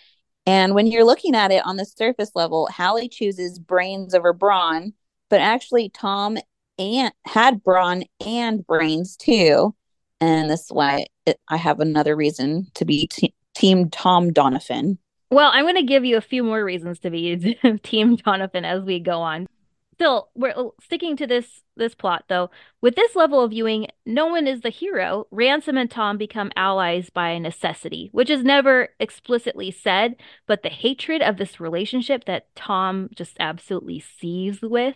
And 0.46 0.74
when 0.74 0.86
you're 0.86 1.04
looking 1.04 1.34
at 1.34 1.52
it 1.52 1.64
on 1.64 1.76
the 1.76 1.86
surface 1.86 2.32
level, 2.34 2.68
Hallie 2.70 3.08
chooses 3.08 3.58
brains 3.58 4.14
over 4.14 4.32
brawn, 4.32 4.92
but 5.30 5.40
actually 5.40 5.88
Tom 5.88 6.36
and 6.78 7.12
had 7.24 7.62
brawn 7.62 8.04
and 8.24 8.66
brains 8.66 9.16
too. 9.16 9.74
And 10.20 10.50
that's 10.50 10.70
why 10.70 11.06
it, 11.26 11.40
I 11.48 11.56
have 11.56 11.80
another 11.80 12.14
reason 12.16 12.66
to 12.74 12.84
be 12.84 13.08
t- 13.08 13.34
team 13.54 13.90
Tom 13.90 14.32
Donovan. 14.32 14.98
Well, 15.34 15.50
I'm 15.52 15.64
going 15.64 15.74
to 15.74 15.82
give 15.82 16.04
you 16.04 16.16
a 16.16 16.20
few 16.20 16.44
more 16.44 16.64
reasons 16.64 17.00
to 17.00 17.10
be 17.10 17.58
Team 17.82 18.14
Donovan 18.14 18.64
as 18.64 18.84
we 18.84 19.00
go 19.00 19.20
on. 19.20 19.48
Still, 19.94 20.28
we're 20.36 20.54
uh, 20.56 20.68
sticking 20.80 21.16
to 21.16 21.26
this 21.26 21.62
this 21.76 21.92
plot 21.92 22.26
though. 22.28 22.50
With 22.80 22.94
this 22.94 23.16
level 23.16 23.42
of 23.42 23.50
viewing, 23.50 23.88
no 24.06 24.28
one 24.28 24.46
is 24.46 24.60
the 24.60 24.70
hero. 24.70 25.26
Ransom 25.32 25.76
and 25.76 25.90
Tom 25.90 26.18
become 26.18 26.52
allies 26.54 27.10
by 27.10 27.36
necessity, 27.38 28.10
which 28.12 28.30
is 28.30 28.44
never 28.44 28.90
explicitly 29.00 29.72
said, 29.72 30.14
but 30.46 30.62
the 30.62 30.68
hatred 30.68 31.20
of 31.20 31.36
this 31.36 31.58
relationship 31.58 32.26
that 32.26 32.54
Tom 32.54 33.08
just 33.16 33.36
absolutely 33.40 33.98
sees 33.98 34.62
with 34.62 34.94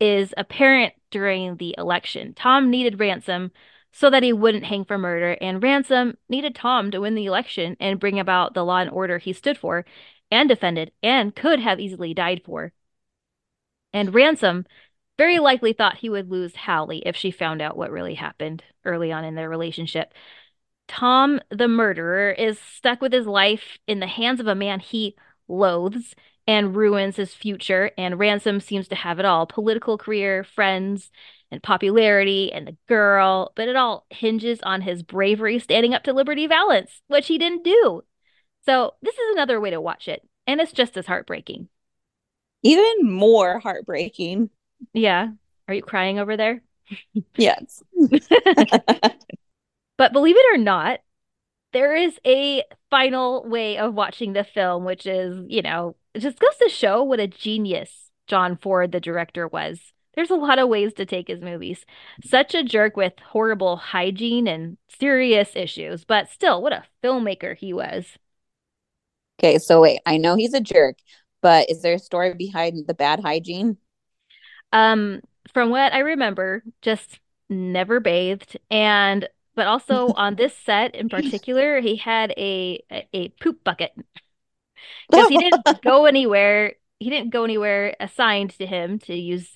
is 0.00 0.34
apparent 0.36 0.94
during 1.12 1.58
the 1.58 1.76
election. 1.78 2.34
Tom 2.34 2.70
needed 2.70 2.98
Ransom 2.98 3.52
so 3.96 4.10
that 4.10 4.22
he 4.22 4.30
wouldn't 4.30 4.66
hang 4.66 4.84
for 4.84 4.98
murder, 4.98 5.38
and 5.40 5.62
Ransom 5.62 6.18
needed 6.28 6.54
Tom 6.54 6.90
to 6.90 7.00
win 7.00 7.14
the 7.14 7.24
election 7.24 7.78
and 7.80 7.98
bring 7.98 8.20
about 8.20 8.52
the 8.52 8.62
law 8.62 8.76
and 8.76 8.90
order 8.90 9.16
he 9.16 9.32
stood 9.32 9.56
for 9.56 9.86
and 10.30 10.50
defended 10.50 10.92
and 11.02 11.34
could 11.34 11.60
have 11.60 11.80
easily 11.80 12.12
died 12.12 12.42
for. 12.44 12.74
And 13.94 14.12
Ransom 14.12 14.66
very 15.16 15.38
likely 15.38 15.72
thought 15.72 15.96
he 15.96 16.10
would 16.10 16.30
lose 16.30 16.54
Hallie 16.56 17.04
if 17.06 17.16
she 17.16 17.30
found 17.30 17.62
out 17.62 17.78
what 17.78 17.90
really 17.90 18.16
happened 18.16 18.62
early 18.84 19.12
on 19.12 19.24
in 19.24 19.34
their 19.34 19.48
relationship. 19.48 20.12
Tom, 20.88 21.40
the 21.48 21.66
murderer, 21.66 22.30
is 22.32 22.58
stuck 22.58 23.00
with 23.00 23.14
his 23.14 23.26
life 23.26 23.78
in 23.86 24.00
the 24.00 24.06
hands 24.06 24.40
of 24.40 24.46
a 24.46 24.54
man 24.54 24.78
he 24.80 25.16
loathes 25.48 26.14
and 26.46 26.76
ruins 26.76 27.16
his 27.16 27.32
future. 27.32 27.92
And 27.96 28.18
Ransom 28.18 28.60
seems 28.60 28.88
to 28.88 28.94
have 28.94 29.18
it 29.18 29.24
all 29.24 29.46
political 29.46 29.96
career, 29.96 30.44
friends, 30.44 31.10
and 31.50 31.62
popularity, 31.62 32.52
and 32.52 32.66
the 32.66 32.76
girl. 32.88 33.52
But 33.54 33.68
it 33.68 33.76
all 33.76 34.06
hinges 34.10 34.60
on 34.62 34.82
his 34.82 35.02
bravery 35.02 35.58
standing 35.58 35.94
up 35.94 36.04
to 36.04 36.12
Liberty 36.12 36.46
Valance, 36.46 37.02
which 37.08 37.28
he 37.28 37.38
didn't 37.38 37.64
do. 37.64 38.02
So, 38.64 38.94
this 39.02 39.14
is 39.14 39.32
another 39.32 39.60
way 39.60 39.70
to 39.70 39.80
watch 39.80 40.08
it. 40.08 40.26
And 40.46 40.60
it's 40.60 40.72
just 40.72 40.96
as 40.96 41.06
heartbreaking. 41.06 41.68
Even 42.62 43.10
more 43.10 43.60
heartbreaking. 43.60 44.50
Yeah. 44.92 45.28
Are 45.68 45.74
you 45.74 45.82
crying 45.82 46.18
over 46.18 46.36
there? 46.36 46.62
Yes. 47.36 47.82
But 49.96 50.12
believe 50.12 50.36
it 50.36 50.54
or 50.54 50.58
not, 50.58 51.00
there 51.72 51.94
is 51.94 52.18
a 52.26 52.64
final 52.90 53.44
way 53.48 53.78
of 53.78 53.94
watching 53.94 54.32
the 54.32 54.44
film, 54.44 54.84
which 54.84 55.06
is, 55.06 55.44
you 55.48 55.62
know, 55.62 55.96
it 56.14 56.20
just 56.20 56.38
goes 56.38 56.56
to 56.58 56.68
show 56.68 57.02
what 57.02 57.20
a 57.20 57.26
genius 57.26 58.10
John 58.26 58.56
Ford, 58.56 58.92
the 58.92 59.00
director, 59.00 59.46
was. 59.48 59.92
There's 60.16 60.30
a 60.30 60.34
lot 60.34 60.58
of 60.58 60.68
ways 60.68 60.94
to 60.94 61.04
take 61.04 61.28
his 61.28 61.42
movies. 61.42 61.84
Such 62.24 62.54
a 62.54 62.64
jerk 62.64 62.96
with 62.96 63.12
horrible 63.20 63.76
hygiene 63.76 64.48
and 64.48 64.78
serious 64.88 65.54
issues, 65.54 66.04
but 66.04 66.30
still, 66.30 66.62
what 66.62 66.72
a 66.72 66.84
filmmaker 67.04 67.54
he 67.54 67.74
was. 67.74 68.16
Okay, 69.38 69.58
so 69.58 69.82
wait, 69.82 70.00
I 70.06 70.16
know 70.16 70.34
he's 70.34 70.54
a 70.54 70.60
jerk, 70.60 70.96
but 71.42 71.70
is 71.70 71.82
there 71.82 71.94
a 71.94 71.98
story 71.98 72.32
behind 72.34 72.86
the 72.86 72.94
bad 72.94 73.20
hygiene? 73.20 73.76
Um, 74.72 75.20
from 75.52 75.70
what 75.70 75.92
I 75.92 75.98
remember, 76.00 76.64
just 76.80 77.20
never 77.50 78.00
bathed, 78.00 78.56
and 78.70 79.28
but 79.54 79.66
also 79.66 80.08
on 80.16 80.36
this 80.36 80.56
set 80.56 80.94
in 80.94 81.10
particular, 81.10 81.80
he 81.80 81.96
had 81.96 82.32
a 82.38 82.82
a, 82.90 83.08
a 83.12 83.28
poop 83.28 83.62
bucket 83.64 83.92
because 85.10 85.28
he 85.28 85.38
didn't 85.38 85.82
go 85.82 86.06
anywhere. 86.06 86.74
He 86.98 87.10
didn't 87.10 87.30
go 87.30 87.44
anywhere 87.44 87.94
assigned 88.00 88.50
to 88.58 88.64
him 88.66 88.98
to 89.00 89.14
use 89.14 89.55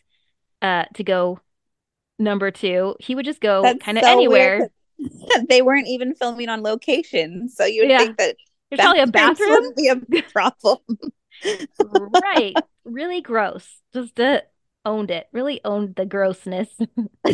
uh 0.63 0.85
to 0.95 1.05
go 1.05 1.41
number 2.19 2.51
two. 2.51 2.97
He 3.01 3.15
would 3.15 3.25
just 3.25 3.41
go 3.41 3.63
kind 3.81 3.99
of 3.99 4.05
so 4.05 4.11
anywhere. 4.11 4.69
they 5.49 5.63
weren't 5.63 5.89
even 5.89 6.15
filming 6.15 6.49
on 6.49 6.63
location. 6.63 7.49
So 7.49 7.65
you 7.65 7.83
would 7.83 7.91
Yeah. 7.91 7.99
think 7.99 8.19
that 8.19 8.37
There's 8.71 8.81
probably 8.81 9.03
a 9.03 9.07
bathroom. 9.07 9.51
wouldn't 9.51 9.77
be 9.77 9.89
a 10.19 10.23
problem. 10.33 10.79
right. 12.23 12.55
Really 12.85 13.21
gross. 13.23 13.67
Just 13.95 14.19
uh, 14.21 14.43
owned 14.85 15.11
it. 15.11 15.27
Really 15.33 15.61
owned 15.65 15.95
the 15.97 16.05
grossness. 16.07 16.69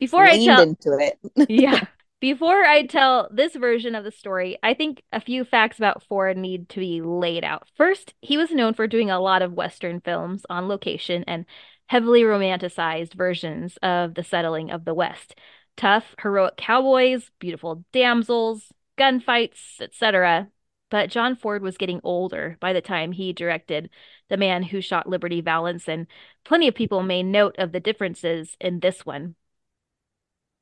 Before 0.00 0.24
I 0.24 0.44
tell 0.44 0.62
into 0.62 0.98
it. 0.98 1.18
yeah. 1.48 1.84
Before 2.18 2.64
I 2.64 2.86
tell 2.86 3.28
this 3.30 3.54
version 3.54 3.94
of 3.94 4.02
the 4.02 4.10
story, 4.10 4.58
I 4.62 4.72
think 4.72 5.02
a 5.12 5.20
few 5.20 5.44
facts 5.44 5.78
about 5.78 6.02
Ford 6.04 6.38
need 6.38 6.68
to 6.70 6.80
be 6.80 7.02
laid 7.02 7.44
out. 7.44 7.68
First, 7.76 8.14
he 8.22 8.38
was 8.38 8.50
known 8.50 8.72
for 8.72 8.86
doing 8.86 9.10
a 9.10 9.20
lot 9.20 9.42
of 9.42 9.52
Western 9.52 10.00
films 10.00 10.46
on 10.48 10.66
location, 10.66 11.24
and 11.26 11.44
heavily 11.88 12.22
romanticized 12.22 13.14
versions 13.14 13.76
of 13.82 14.14
the 14.14 14.24
settling 14.24 14.70
of 14.70 14.84
the 14.84 14.94
West. 14.94 15.34
Tough, 15.76 16.14
heroic 16.20 16.56
cowboys, 16.56 17.30
beautiful 17.38 17.84
damsels, 17.92 18.72
gunfights, 18.98 19.80
etc. 19.80 20.48
But 20.90 21.10
John 21.10 21.36
Ford 21.36 21.62
was 21.62 21.76
getting 21.76 22.00
older 22.02 22.56
by 22.60 22.72
the 22.72 22.80
time 22.80 23.12
he 23.12 23.34
directed 23.34 23.90
The 24.30 24.38
Man 24.38 24.62
Who 24.62 24.80
Shot 24.80 25.06
Liberty 25.06 25.42
Valance, 25.42 25.86
and 25.86 26.06
plenty 26.44 26.66
of 26.66 26.74
people 26.74 27.02
made 27.02 27.24
note 27.24 27.56
of 27.58 27.72
the 27.72 27.80
differences 27.80 28.56
in 28.58 28.80
this 28.80 29.04
one. 29.04 29.34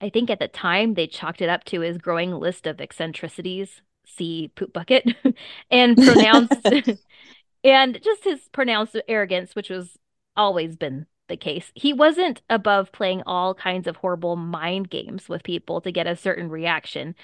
I 0.04 0.10
think 0.10 0.28
at 0.28 0.38
the 0.38 0.48
time 0.48 0.94
they 0.94 1.06
chalked 1.06 1.40
it 1.40 1.48
up 1.48 1.64
to 1.64 1.80
his 1.80 1.96
growing 1.96 2.32
list 2.32 2.66
of 2.66 2.78
eccentricities, 2.78 3.80
see 4.04 4.52
poop 4.54 4.70
bucket, 4.74 5.08
and 5.70 5.96
pronounced 5.96 6.70
and 7.64 7.98
just 8.02 8.24
his 8.24 8.48
pronounced 8.52 9.00
arrogance, 9.08 9.54
which 9.56 9.70
was 9.70 9.98
always 10.36 10.76
been 10.76 11.06
the 11.28 11.38
case. 11.38 11.72
He 11.74 11.94
wasn't 11.94 12.42
above 12.50 12.92
playing 12.92 13.22
all 13.24 13.54
kinds 13.54 13.86
of 13.86 13.96
horrible 13.96 14.36
mind 14.36 14.90
games 14.90 15.26
with 15.26 15.42
people 15.42 15.80
to 15.80 15.90
get 15.90 16.06
a 16.06 16.16
certain 16.16 16.50
reaction. 16.50 17.14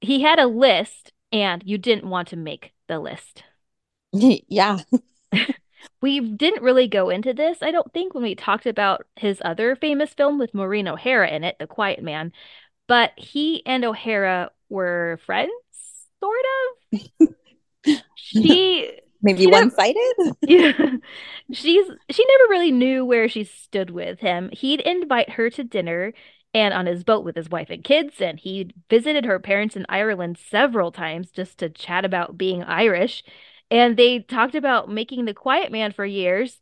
He 0.00 0.22
had 0.22 0.38
a 0.38 0.46
list, 0.46 1.12
and 1.32 1.62
you 1.66 1.76
didn't 1.76 2.08
want 2.08 2.28
to 2.28 2.36
make 2.36 2.72
the 2.88 2.98
list. 2.98 3.44
yeah. 4.12 4.78
We 6.00 6.20
didn't 6.20 6.62
really 6.62 6.88
go 6.88 7.10
into 7.10 7.32
this, 7.32 7.58
I 7.62 7.70
don't 7.70 7.92
think, 7.92 8.14
when 8.14 8.22
we 8.22 8.34
talked 8.34 8.66
about 8.66 9.06
his 9.16 9.40
other 9.44 9.76
famous 9.76 10.12
film 10.12 10.38
with 10.38 10.54
Maureen 10.54 10.88
O'Hara 10.88 11.28
in 11.28 11.44
it, 11.44 11.56
The 11.58 11.66
Quiet 11.66 12.02
Man. 12.02 12.32
But 12.88 13.12
he 13.16 13.64
and 13.66 13.84
O'Hara 13.84 14.50
were 14.68 15.20
friends, 15.24 15.52
sort 16.20 16.44
of. 16.92 17.28
she 18.16 18.98
maybe 19.22 19.46
one 19.46 19.70
sided. 19.70 20.14
yeah, 20.42 20.72
she's 21.52 21.86
she 22.10 22.26
never 22.26 22.50
really 22.50 22.72
knew 22.72 23.04
where 23.04 23.28
she 23.28 23.44
stood 23.44 23.90
with 23.90 24.20
him. 24.20 24.50
He'd 24.52 24.80
invite 24.80 25.30
her 25.30 25.48
to 25.50 25.64
dinner 25.64 26.12
and 26.54 26.74
on 26.74 26.86
his 26.86 27.04
boat 27.04 27.24
with 27.24 27.36
his 27.36 27.48
wife 27.48 27.70
and 27.70 27.82
kids, 27.82 28.20
and 28.20 28.38
he 28.38 28.70
visited 28.90 29.24
her 29.24 29.38
parents 29.38 29.76
in 29.76 29.86
Ireland 29.88 30.38
several 30.38 30.92
times 30.92 31.30
just 31.30 31.58
to 31.58 31.70
chat 31.70 32.04
about 32.04 32.36
being 32.36 32.62
Irish. 32.62 33.22
And 33.72 33.96
they 33.96 34.20
talked 34.20 34.54
about 34.54 34.90
making 34.90 35.24
the 35.24 35.32
quiet 35.32 35.72
man 35.72 35.92
for 35.92 36.04
years, 36.04 36.60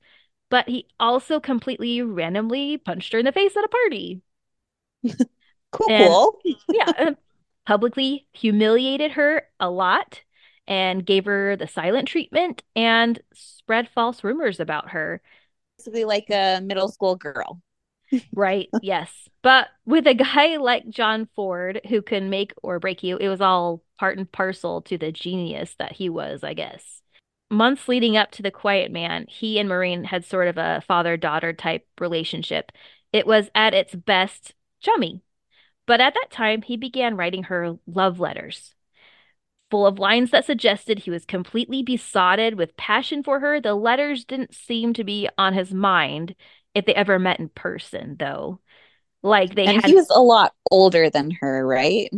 but 0.49 0.69
he 0.69 0.87
also 1.01 1.41
completely 1.41 2.01
randomly 2.03 2.79
punched 2.79 3.13
her 3.13 3.19
in 3.19 3.25
the 3.25 3.33
face 3.33 3.57
at 3.57 3.65
a 3.65 3.69
party. 3.69 4.23
cool. 5.73 6.39
And, 6.45 6.55
yeah, 6.69 7.11
publicly 7.67 8.29
humiliated 8.33 9.11
her 9.13 9.43
a 9.59 9.69
lot 9.69 10.23
and 10.69 11.05
gave 11.05 11.25
her 11.25 11.57
the 11.57 11.67
silent 11.67 12.07
treatment 12.07 12.63
and 12.77 13.21
spread 13.35 13.89
false 13.89 14.23
rumors 14.23 14.61
about 14.61 14.91
her. 14.91 15.21
Basically, 15.79 16.05
like 16.05 16.31
a 16.31 16.61
middle 16.63 16.89
school 16.89 17.17
girl. 17.17 17.61
right, 18.35 18.69
yes. 18.83 19.13
But 19.43 19.67
with 19.85 20.07
a 20.07 20.15
guy 20.15 20.59
like 20.59 20.89
John 20.89 21.29
Ford 21.35 21.81
who 21.89 22.03
can 22.03 22.31
make 22.31 22.53
or 22.63 22.79
break 22.79 23.03
you, 23.03 23.17
it 23.17 23.29
was 23.29 23.41
all 23.41 23.83
part 23.99 24.17
and 24.17 24.31
parcel 24.31 24.83
to 24.83 24.97
the 24.97 25.11
genius 25.11 25.75
that 25.81 25.93
he 25.93 26.09
was, 26.09 26.45
I 26.45 26.55
guess. 26.55 27.00
Months 27.51 27.89
leading 27.89 28.17
up 28.17 28.31
to 28.33 28.43
The 28.43 28.51
Quiet 28.51 28.93
Man, 28.93 29.27
he 29.29 29.59
and 29.59 29.69
Maureen 29.69 30.05
had 30.05 30.25
sort 30.25 30.49
of 30.49 30.57
a 30.57 30.83
father 30.87 31.17
daughter 31.17 31.53
type 31.53 31.87
relationship. 32.01 32.71
It 33.13 33.27
was 33.27 33.51
at 33.55 33.75
its 33.75 33.95
best 33.95 34.55
chummy. 34.81 35.23
But 35.87 36.01
at 36.01 36.15
that 36.15 36.31
time, 36.31 36.63
he 36.63 36.77
began 36.77 37.17
writing 37.17 37.45
her 37.45 37.77
love 37.87 38.21
letters 38.21 38.75
full 39.71 39.87
of 39.87 39.99
lines 39.99 40.31
that 40.33 40.45
suggested 40.45 40.99
he 40.99 41.11
was 41.11 41.25
completely 41.25 41.83
besotted 41.83 42.55
with 42.57 42.77
passion 42.77 43.23
for 43.23 43.41
her. 43.41 43.61
The 43.61 43.75
letters 43.75 44.25
didn't 44.25 44.55
seem 44.55 44.93
to 44.95 45.05
be 45.05 45.29
on 45.39 45.55
his 45.55 45.73
mind 45.73 46.35
if 46.75 46.85
they 46.85 46.95
ever 46.95 47.19
met 47.19 47.41
in 47.41 47.49
person, 47.49 48.17
though. 48.19 48.61
Like 49.23 49.55
they 49.55 49.67
and 49.67 49.77
had, 49.77 49.91
he 49.91 49.95
was 49.95 50.11
a 50.11 50.21
lot 50.21 50.55
older 50.71 51.09
than 51.11 51.31
her, 51.41 51.67
right? 51.67 52.11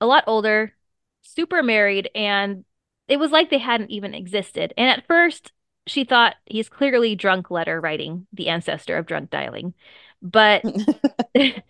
A 0.00 0.06
lot 0.06 0.24
older, 0.26 0.74
super 1.22 1.62
married, 1.62 2.10
and 2.14 2.64
it 3.08 3.18
was 3.18 3.30
like 3.30 3.50
they 3.50 3.58
hadn't 3.58 3.90
even 3.90 4.14
existed. 4.14 4.72
And 4.76 4.88
at 4.88 5.06
first, 5.06 5.52
she 5.86 6.04
thought 6.04 6.36
he's 6.46 6.68
clearly 6.68 7.14
drunk 7.14 7.50
letter 7.50 7.80
writing, 7.80 8.26
the 8.32 8.48
ancestor 8.48 8.96
of 8.96 9.06
drunk 9.06 9.30
dialing. 9.30 9.74
But 10.20 10.62
they 11.34 11.62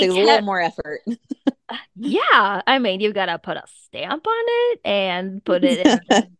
kept, 0.00 0.12
a 0.12 0.14
little 0.14 0.42
more 0.42 0.60
effort. 0.60 1.02
yeah, 1.96 2.62
I 2.66 2.78
mean, 2.78 3.00
you've 3.00 3.14
got 3.14 3.26
to 3.26 3.38
put 3.38 3.56
a 3.56 3.64
stamp 3.84 4.26
on 4.26 4.44
it 4.48 4.80
and 4.84 5.44
put 5.44 5.64
it 5.64 5.86
in. 5.86 6.36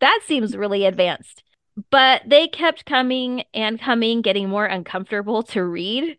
That 0.00 0.20
seems 0.24 0.56
really 0.56 0.84
advanced. 0.84 1.42
But 1.90 2.22
they 2.26 2.48
kept 2.48 2.86
coming 2.86 3.44
and 3.52 3.78
coming, 3.78 4.22
getting 4.22 4.48
more 4.48 4.64
uncomfortable 4.64 5.42
to 5.44 5.62
read. 5.62 6.16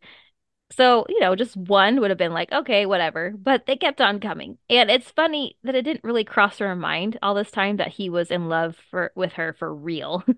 So, 0.71 1.05
you 1.07 1.19
know, 1.21 1.35
just 1.35 1.55
one 1.55 2.01
would 2.01 2.11
have 2.11 2.17
been 2.17 2.33
like, 2.33 2.51
okay, 2.51 2.85
whatever. 2.85 3.33
But 3.37 3.65
they 3.65 3.77
kept 3.77 4.01
on 4.01 4.19
coming. 4.19 4.57
And 4.69 4.91
it's 4.91 5.09
funny 5.09 5.57
that 5.63 5.75
it 5.75 5.83
didn't 5.83 6.03
really 6.03 6.25
cross 6.25 6.57
her 6.59 6.75
mind 6.75 7.17
all 7.21 7.33
this 7.35 7.51
time 7.51 7.77
that 7.77 7.89
he 7.89 8.09
was 8.09 8.31
in 8.31 8.49
love 8.49 8.75
for 8.91 9.11
with 9.15 9.33
her 9.33 9.53
for 9.53 9.73
real. 9.73 10.25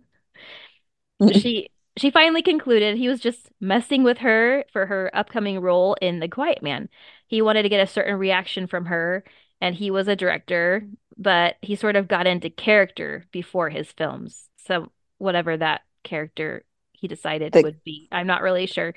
she 1.31 1.69
she 1.97 2.11
finally 2.11 2.41
concluded 2.41 2.97
he 2.97 3.09
was 3.09 3.19
just 3.19 3.49
messing 3.59 4.03
with 4.03 4.19
her 4.19 4.63
for 4.71 4.85
her 4.85 5.11
upcoming 5.13 5.59
role 5.59 5.95
in 6.01 6.19
The 6.19 6.29
Quiet 6.29 6.63
Man. 6.63 6.89
He 7.27 7.41
wanted 7.41 7.63
to 7.63 7.69
get 7.69 7.81
a 7.81 7.91
certain 7.91 8.15
reaction 8.15 8.67
from 8.67 8.85
her, 8.85 9.23
and 9.59 9.75
he 9.75 9.91
was 9.91 10.07
a 10.07 10.15
director, 10.15 10.87
but 11.17 11.55
he 11.61 11.75
sort 11.75 11.95
of 11.97 12.07
got 12.07 12.25
into 12.25 12.49
character 12.49 13.25
before 13.31 13.69
his 13.69 13.91
films. 13.91 14.47
So, 14.65 14.91
whatever 15.17 15.57
that 15.57 15.81
character 16.03 16.63
he 16.93 17.07
decided 17.07 17.53
the, 17.53 17.63
would 17.63 17.83
be, 17.83 18.07
I'm 18.11 18.27
not 18.27 18.41
really 18.41 18.65
sure. 18.65 18.93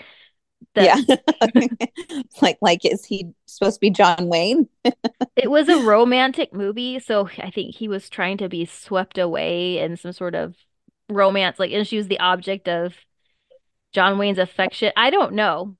The, 0.74 0.84
yeah. 0.84 2.16
like, 2.42 2.58
like, 2.60 2.84
is 2.84 3.04
he 3.04 3.32
supposed 3.46 3.76
to 3.76 3.80
be 3.80 3.90
John 3.90 4.28
Wayne? 4.28 4.68
it 5.36 5.50
was 5.50 5.68
a 5.68 5.82
romantic 5.82 6.52
movie, 6.52 6.98
so 6.98 7.28
I 7.38 7.50
think 7.50 7.74
he 7.74 7.88
was 7.88 8.08
trying 8.08 8.38
to 8.38 8.48
be 8.48 8.64
swept 8.64 9.18
away 9.18 9.78
in 9.78 9.96
some 9.96 10.12
sort 10.12 10.34
of 10.34 10.54
romance, 11.08 11.58
like, 11.58 11.72
and 11.72 11.86
she 11.86 11.96
was 11.96 12.08
the 12.08 12.20
object 12.20 12.68
of 12.68 12.94
John 13.92 14.18
Wayne's 14.18 14.38
affection. 14.38 14.92
I 14.96 15.10
don't 15.10 15.34
know, 15.34 15.76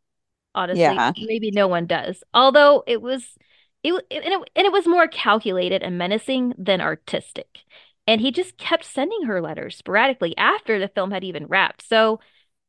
honestly. 0.55 0.83
Yeah. 0.83 1.13
Maybe 1.19 1.51
no 1.51 1.69
one 1.69 1.87
does. 1.87 2.23
Although 2.35 2.85
it 2.87 3.01
was, 3.01 3.37
it, 3.83 3.93
it 4.11 4.25
and 4.25 4.35
it 4.35 4.51
and 4.55 4.67
it 4.67 4.73
was 4.73 4.87
more 4.87 5.09
calculated 5.09 5.83
and 5.83 5.99
menacing 5.99 6.55
than 6.59 6.81
artistic. 6.81 7.61
And 8.07 8.21
he 8.21 8.33
just 8.33 8.59
kept 8.59 8.85
sending 8.85 9.25
her 9.25 9.41
letters 9.41 9.77
sporadically 9.77 10.37
after 10.37 10.79
the 10.79 10.89
film 10.89 11.13
had 11.13 11.25
even 11.25 11.47
wrapped. 11.47 11.87
So 11.89 12.21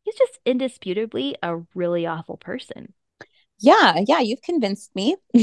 he's 0.04 0.16
just 0.16 0.39
indisputably 0.46 1.36
a 1.42 1.58
really 1.74 2.06
awful 2.06 2.38
person. 2.38 2.94
Yeah, 3.60 4.02
yeah, 4.06 4.20
you've 4.20 4.42
convinced 4.42 4.94
me. 4.94 5.16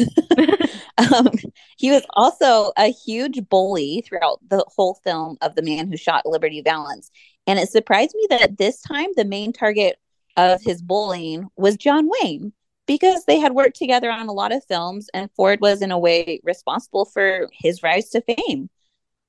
um, 0.98 1.30
he 1.78 1.90
was 1.90 2.04
also 2.10 2.72
a 2.76 2.90
huge 2.90 3.48
bully 3.48 4.04
throughout 4.06 4.40
the 4.46 4.64
whole 4.68 5.00
film 5.02 5.38
of 5.40 5.54
The 5.54 5.62
Man 5.62 5.88
Who 5.88 5.96
Shot 5.96 6.26
Liberty 6.26 6.60
Valance. 6.60 7.10
And 7.46 7.58
it 7.58 7.70
surprised 7.70 8.14
me 8.14 8.26
that 8.30 8.58
this 8.58 8.82
time 8.82 9.08
the 9.16 9.24
main 9.24 9.52
target 9.52 9.98
of 10.36 10.60
his 10.62 10.82
bullying 10.82 11.48
was 11.56 11.76
John 11.76 12.10
Wayne 12.20 12.52
because 12.86 13.24
they 13.24 13.38
had 13.38 13.52
worked 13.52 13.76
together 13.76 14.10
on 14.10 14.28
a 14.28 14.32
lot 14.32 14.52
of 14.52 14.64
films 14.66 15.08
and 15.14 15.30
Ford 15.36 15.60
was, 15.60 15.80
in 15.80 15.90
a 15.90 15.98
way, 15.98 16.40
responsible 16.42 17.06
for 17.06 17.48
his 17.52 17.82
rise 17.82 18.10
to 18.10 18.20
fame. 18.20 18.68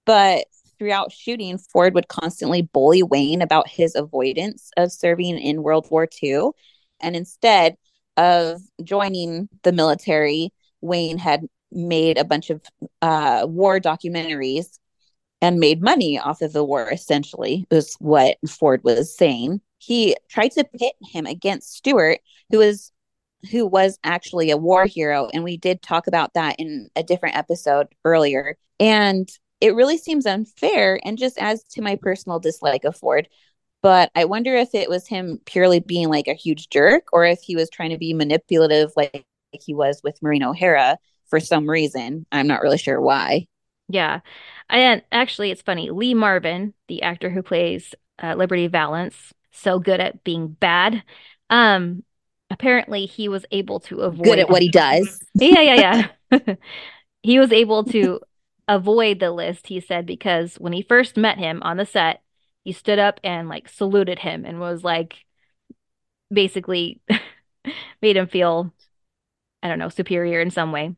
But 0.05 0.47
throughout 0.81 1.11
shooting, 1.11 1.59
Ford 1.59 1.93
would 1.93 2.07
constantly 2.07 2.63
bully 2.63 3.03
Wayne 3.03 3.43
about 3.43 3.67
his 3.67 3.95
avoidance 3.95 4.71
of 4.77 4.91
serving 4.91 5.37
in 5.37 5.61
World 5.61 5.85
War 5.91 6.07
II. 6.23 6.49
And 6.99 7.15
instead, 7.15 7.77
of 8.17 8.63
joining 8.83 9.47
the 9.61 9.71
military, 9.71 10.51
Wayne 10.81 11.19
had 11.19 11.45
made 11.71 12.17
a 12.17 12.25
bunch 12.25 12.49
of 12.49 12.63
uh, 13.03 13.45
war 13.47 13.79
documentaries 13.79 14.79
and 15.39 15.59
made 15.59 15.83
money 15.83 16.17
off 16.17 16.41
of 16.41 16.51
the 16.51 16.63
war, 16.63 16.89
essentially, 16.91 17.67
was 17.69 17.95
what 17.99 18.37
Ford 18.49 18.81
was 18.83 19.15
saying. 19.15 19.61
He 19.77 20.15
tried 20.29 20.51
to 20.53 20.63
pit 20.63 20.93
him 21.11 21.27
against 21.27 21.75
Stewart, 21.75 22.21
who 22.49 22.57
was 22.57 22.91
who 23.51 23.67
was 23.67 23.99
actually 24.03 24.49
a 24.49 24.57
war 24.57 24.87
hero. 24.87 25.29
And 25.31 25.43
we 25.43 25.57
did 25.57 25.83
talk 25.83 26.07
about 26.07 26.33
that 26.33 26.55
in 26.59 26.89
a 26.95 27.03
different 27.03 27.37
episode 27.37 27.87
earlier. 28.03 28.55
And 28.79 29.29
it 29.61 29.75
really 29.75 29.97
seems 29.97 30.25
unfair 30.25 30.99
and 31.05 31.17
just 31.17 31.37
adds 31.37 31.63
to 31.63 31.81
my 31.81 31.95
personal 31.95 32.39
dislike 32.39 32.83
of 32.83 32.97
Ford 32.97 33.27
but 33.81 34.11
I 34.15 34.25
wonder 34.25 34.55
if 34.55 34.73
it 34.75 34.89
was 34.89 35.07
him 35.07 35.39
purely 35.45 35.79
being 35.79 36.09
like 36.09 36.27
a 36.27 36.33
huge 36.33 36.69
jerk 36.69 37.07
or 37.11 37.25
if 37.25 37.41
he 37.41 37.55
was 37.55 37.69
trying 37.69 37.89
to 37.89 37.97
be 37.97 38.13
manipulative 38.13 38.91
like, 38.95 39.25
he 39.51 39.73
was 39.73 40.01
with 40.03 40.21
Maureen 40.21 40.43
O'Hara 40.43 40.97
for 41.27 41.39
some 41.39 41.69
reason. 41.69 42.25
I'm 42.31 42.47
not 42.47 42.61
really 42.61 42.77
sure 42.77 43.01
why. 43.01 43.47
Yeah. 43.89 44.21
And 44.69 45.01
actually, 45.11 45.51
it's 45.51 45.61
funny. 45.61 45.89
Lee 45.89 46.13
Marvin, 46.13 46.73
the 46.87 47.01
actor 47.01 47.29
who 47.29 47.43
plays 47.43 47.93
uh, 48.21 48.35
Liberty 48.35 48.67
Valance, 48.67 49.33
so 49.51 49.79
good 49.79 49.99
at 49.99 50.23
being 50.23 50.47
bad. 50.47 51.03
Um, 51.49 52.03
apparently, 52.49 53.07
he 53.07 53.27
was 53.27 53.45
able 53.51 53.81
to 53.81 54.01
avoid 54.01 54.23
good 54.23 54.39
at 54.39 54.49
what 54.49 54.61
he 54.61 54.69
does. 54.71 55.19
yeah, 55.33 55.59
yeah, 55.59 56.07
yeah. 56.31 56.55
he 57.23 57.39
was 57.39 57.51
able 57.51 57.83
to 57.85 58.21
avoid 58.71 59.19
the 59.19 59.31
list. 59.31 59.67
He 59.67 59.79
said 59.79 60.05
because 60.05 60.55
when 60.55 60.73
he 60.73 60.81
first 60.81 61.17
met 61.17 61.37
him 61.37 61.61
on 61.63 61.77
the 61.77 61.85
set, 61.85 62.21
he 62.63 62.71
stood 62.71 62.99
up 62.99 63.19
and 63.23 63.49
like 63.49 63.67
saluted 63.67 64.19
him 64.19 64.45
and 64.45 64.59
was 64.59 64.83
like, 64.83 65.25
basically 66.31 67.01
made 68.01 68.17
him 68.17 68.27
feel, 68.27 68.73
I 69.61 69.67
don't 69.67 69.79
know, 69.79 69.89
superior 69.89 70.39
in 70.41 70.51
some 70.51 70.71
way. 70.71 70.95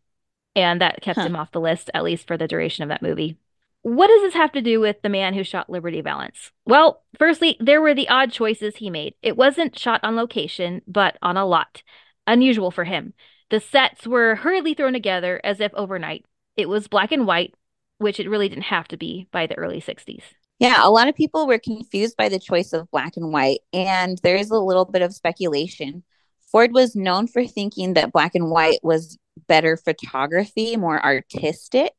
And 0.55 0.81
that 0.81 1.01
kept 1.01 1.17
Huh. 1.19 1.25
him 1.25 1.35
off 1.35 1.51
the 1.51 1.59
list, 1.59 1.89
at 1.93 2.03
least 2.03 2.27
for 2.27 2.37
the 2.37 2.47
duration 2.47 2.83
of 2.83 2.89
that 2.89 3.01
movie. 3.01 3.37
What 3.81 4.07
does 4.07 4.21
this 4.21 4.35
have 4.35 4.51
to 4.53 4.61
do 4.61 4.79
with 4.79 5.01
the 5.01 5.09
man 5.09 5.33
who 5.33 5.43
shot 5.43 5.69
Liberty 5.69 5.99
Valance? 6.01 6.51
Well, 6.65 7.03
firstly, 7.17 7.57
there 7.59 7.81
were 7.81 7.95
the 7.95 8.07
odd 8.07 8.31
choices 8.31 8.77
he 8.77 8.89
made. 8.89 9.15
It 9.21 9.35
wasn't 9.35 9.77
shot 9.77 9.99
on 10.03 10.15
location, 10.15 10.83
but 10.87 11.17
on 11.21 11.35
a 11.35 11.45
lot. 11.45 11.81
Unusual 12.27 12.71
for 12.71 12.85
him. 12.85 13.13
The 13.49 13.59
sets 13.59 14.07
were 14.07 14.35
hurriedly 14.35 14.73
thrown 14.73 14.93
together 14.93 15.41
as 15.43 15.59
if 15.59 15.73
overnight. 15.73 16.23
It 16.55 16.69
was 16.69 16.87
black 16.87 17.11
and 17.11 17.25
white, 17.27 17.55
which 18.03 18.19
it 18.19 18.29
really 18.29 18.49
didn't 18.49 18.65
have 18.65 18.87
to 18.89 18.97
be 18.97 19.27
by 19.31 19.47
the 19.47 19.57
early 19.57 19.81
60s. 19.81 20.21
Yeah, 20.59 20.85
a 20.85 20.91
lot 20.91 21.07
of 21.07 21.15
people 21.15 21.47
were 21.47 21.57
confused 21.57 22.15
by 22.15 22.29
the 22.29 22.39
choice 22.39 22.73
of 22.73 22.89
black 22.91 23.17
and 23.17 23.33
white, 23.33 23.59
and 23.73 24.19
there's 24.21 24.51
a 24.51 24.59
little 24.59 24.85
bit 24.85 25.01
of 25.01 25.13
speculation. 25.13 26.03
Ford 26.51 26.71
was 26.71 26.95
known 26.95 27.27
for 27.27 27.45
thinking 27.45 27.95
that 27.95 28.11
black 28.11 28.35
and 28.35 28.51
white 28.51 28.79
was 28.83 29.17
better 29.47 29.75
photography, 29.75 30.77
more 30.77 31.03
artistic 31.03 31.93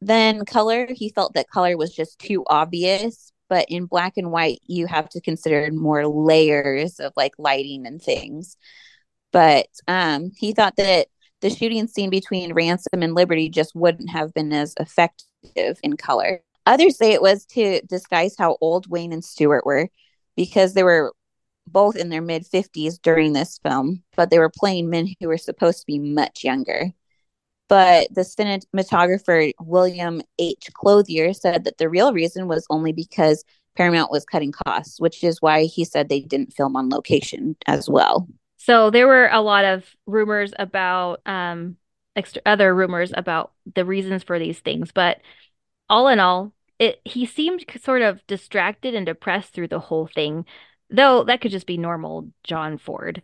than 0.00 0.46
color. 0.46 0.88
He 0.90 1.10
felt 1.10 1.34
that 1.34 1.50
color 1.50 1.76
was 1.76 1.94
just 1.94 2.18
too 2.18 2.44
obvious, 2.46 3.32
but 3.48 3.66
in 3.68 3.84
black 3.84 4.14
and 4.16 4.32
white, 4.32 4.60
you 4.66 4.86
have 4.86 5.08
to 5.10 5.20
consider 5.20 5.70
more 5.70 6.06
layers 6.06 6.98
of 6.98 7.12
like 7.16 7.34
lighting 7.38 7.86
and 7.86 8.00
things. 8.00 8.56
But 9.32 9.66
um, 9.86 10.32
he 10.36 10.52
thought 10.52 10.76
that 10.76 11.08
the 11.40 11.50
shooting 11.50 11.86
scene 11.86 12.10
between 12.10 12.52
Ransom 12.52 13.02
and 13.02 13.14
Liberty 13.14 13.48
just 13.48 13.74
wouldn't 13.74 14.10
have 14.10 14.32
been 14.34 14.52
as 14.52 14.74
effective 14.78 15.78
in 15.82 15.96
color. 15.96 16.40
Others 16.66 16.98
say 16.98 17.12
it 17.12 17.22
was 17.22 17.46
to 17.46 17.80
disguise 17.82 18.34
how 18.38 18.58
old 18.60 18.88
Wayne 18.88 19.12
and 19.12 19.24
Stewart 19.24 19.64
were 19.64 19.88
because 20.36 20.74
they 20.74 20.82
were 20.82 21.12
both 21.66 21.96
in 21.96 22.08
their 22.08 22.22
mid 22.22 22.44
50s 22.44 23.00
during 23.02 23.32
this 23.32 23.58
film, 23.62 24.02
but 24.16 24.30
they 24.30 24.38
were 24.38 24.52
playing 24.54 24.90
men 24.90 25.08
who 25.20 25.28
were 25.28 25.38
supposed 25.38 25.80
to 25.80 25.86
be 25.86 25.98
much 25.98 26.44
younger. 26.44 26.92
But 27.68 28.08
the 28.12 28.22
cinematographer 28.22 29.52
William 29.60 30.22
H. 30.38 30.68
Clothier 30.74 31.32
said 31.32 31.64
that 31.64 31.78
the 31.78 31.88
real 31.88 32.12
reason 32.12 32.48
was 32.48 32.66
only 32.68 32.92
because 32.92 33.44
Paramount 33.76 34.10
was 34.10 34.24
cutting 34.24 34.52
costs, 34.52 35.00
which 35.00 35.22
is 35.22 35.40
why 35.40 35.64
he 35.64 35.84
said 35.84 36.08
they 36.08 36.20
didn't 36.20 36.52
film 36.52 36.76
on 36.76 36.90
location 36.90 37.56
as 37.66 37.88
well. 37.88 38.28
So 38.62 38.90
there 38.90 39.06
were 39.06 39.28
a 39.28 39.40
lot 39.40 39.64
of 39.64 39.84
rumors 40.06 40.52
about 40.58 41.22
um 41.26 41.76
extra 42.14 42.42
other 42.44 42.74
rumors 42.74 43.12
about 43.16 43.52
the 43.74 43.84
reasons 43.84 44.22
for 44.22 44.38
these 44.38 44.60
things, 44.60 44.92
but 44.92 45.20
all 45.88 46.08
in 46.08 46.20
all, 46.20 46.52
it 46.78 47.00
he 47.04 47.24
seemed 47.26 47.64
sort 47.80 48.02
of 48.02 48.26
distracted 48.26 48.94
and 48.94 49.06
depressed 49.06 49.54
through 49.54 49.68
the 49.68 49.80
whole 49.80 50.06
thing, 50.06 50.44
though 50.90 51.24
that 51.24 51.40
could 51.40 51.52
just 51.52 51.66
be 51.66 51.78
normal 51.78 52.30
John 52.44 52.76
Ford. 52.78 53.22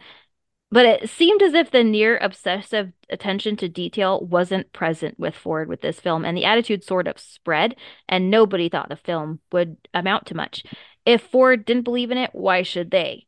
But 0.70 0.86
it 0.86 1.10
seemed 1.10 1.42
as 1.42 1.54
if 1.54 1.70
the 1.70 1.84
near 1.84 2.16
obsessive 2.18 2.92
attention 3.10 3.56
to 3.58 3.68
detail 3.68 4.20
wasn't 4.20 4.72
present 4.72 5.18
with 5.18 5.34
Ford 5.36 5.68
with 5.68 5.80
this 5.82 6.00
film, 6.00 6.24
and 6.24 6.36
the 6.36 6.46
attitude 6.46 6.82
sort 6.82 7.06
of 7.06 7.20
spread, 7.20 7.76
and 8.08 8.30
nobody 8.30 8.68
thought 8.68 8.88
the 8.88 8.96
film 8.96 9.40
would 9.52 9.76
amount 9.94 10.26
to 10.26 10.34
much. 10.34 10.64
If 11.04 11.22
Ford 11.22 11.64
didn't 11.64 11.84
believe 11.84 12.10
in 12.10 12.18
it, 12.18 12.30
why 12.32 12.62
should 12.62 12.90
they? 12.90 13.25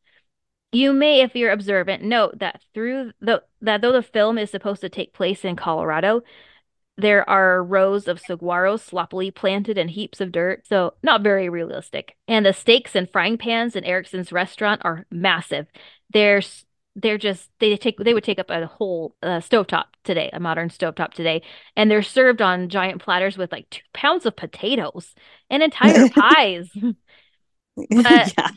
You 0.70 0.92
may, 0.92 1.22
if 1.22 1.35
you're 1.35 1.50
observant, 1.52 2.02
note 2.02 2.40
that 2.40 2.62
through 2.74 3.12
the 3.20 3.42
that 3.62 3.81
though 3.81 3.92
the 3.92 4.02
film 4.02 4.37
is 4.37 4.50
supposed 4.50 4.83
to 4.83 4.90
take 4.90 5.14
place 5.14 5.44
in 5.44 5.57
Colorado, 5.57 6.22
there 6.98 7.28
are 7.28 7.64
rows 7.64 8.09
of 8.09 8.20
saguaros 8.20 8.81
sloppily 8.81 9.31
planted 9.31 9.78
in 9.78 9.88
heaps 9.88 10.20
of 10.20 10.33
dirt, 10.33 10.66
so 10.66 10.94
not 11.02 11.22
very 11.22 11.48
realistic. 11.48 12.16
And 12.28 12.46
the 12.46 12.52
steaks 12.52 12.96
and 12.96 13.11
frying 13.11 13.38
pans 13.38 13.76
in 13.76 13.85
Erickson's 13.85 14.33
restaurant 14.33 14.83
are 14.85 15.07
massive. 15.11 15.66
They're 16.12 16.42
they're 16.96 17.18
just 17.18 17.50
they 17.61 17.76
take 17.76 17.98
they 17.98 18.14
would 18.14 18.24
take 18.24 18.38
up 18.40 18.50
a 18.50 18.66
whole 18.66 19.16
uh, 19.22 19.38
stovetop 19.40 19.85
today, 20.04 20.31
a 20.33 20.40
modern 20.40 20.68
stovetop 20.70 21.14
today, 21.14 21.42
and 21.76 21.90
they're 21.90 22.02
served 22.02 22.42
on 22.42 22.68
giant 22.68 23.02
platters 23.02 23.38
with 23.38 23.52
like 23.52 23.70
two 23.70 23.83
pounds 23.94 24.26
of 24.26 24.37
potatoes 24.37 25.14
and 25.50 25.62
entire 25.62 26.09
pies. 26.14 26.70
But- 27.76 28.35
yeah. 28.37 28.50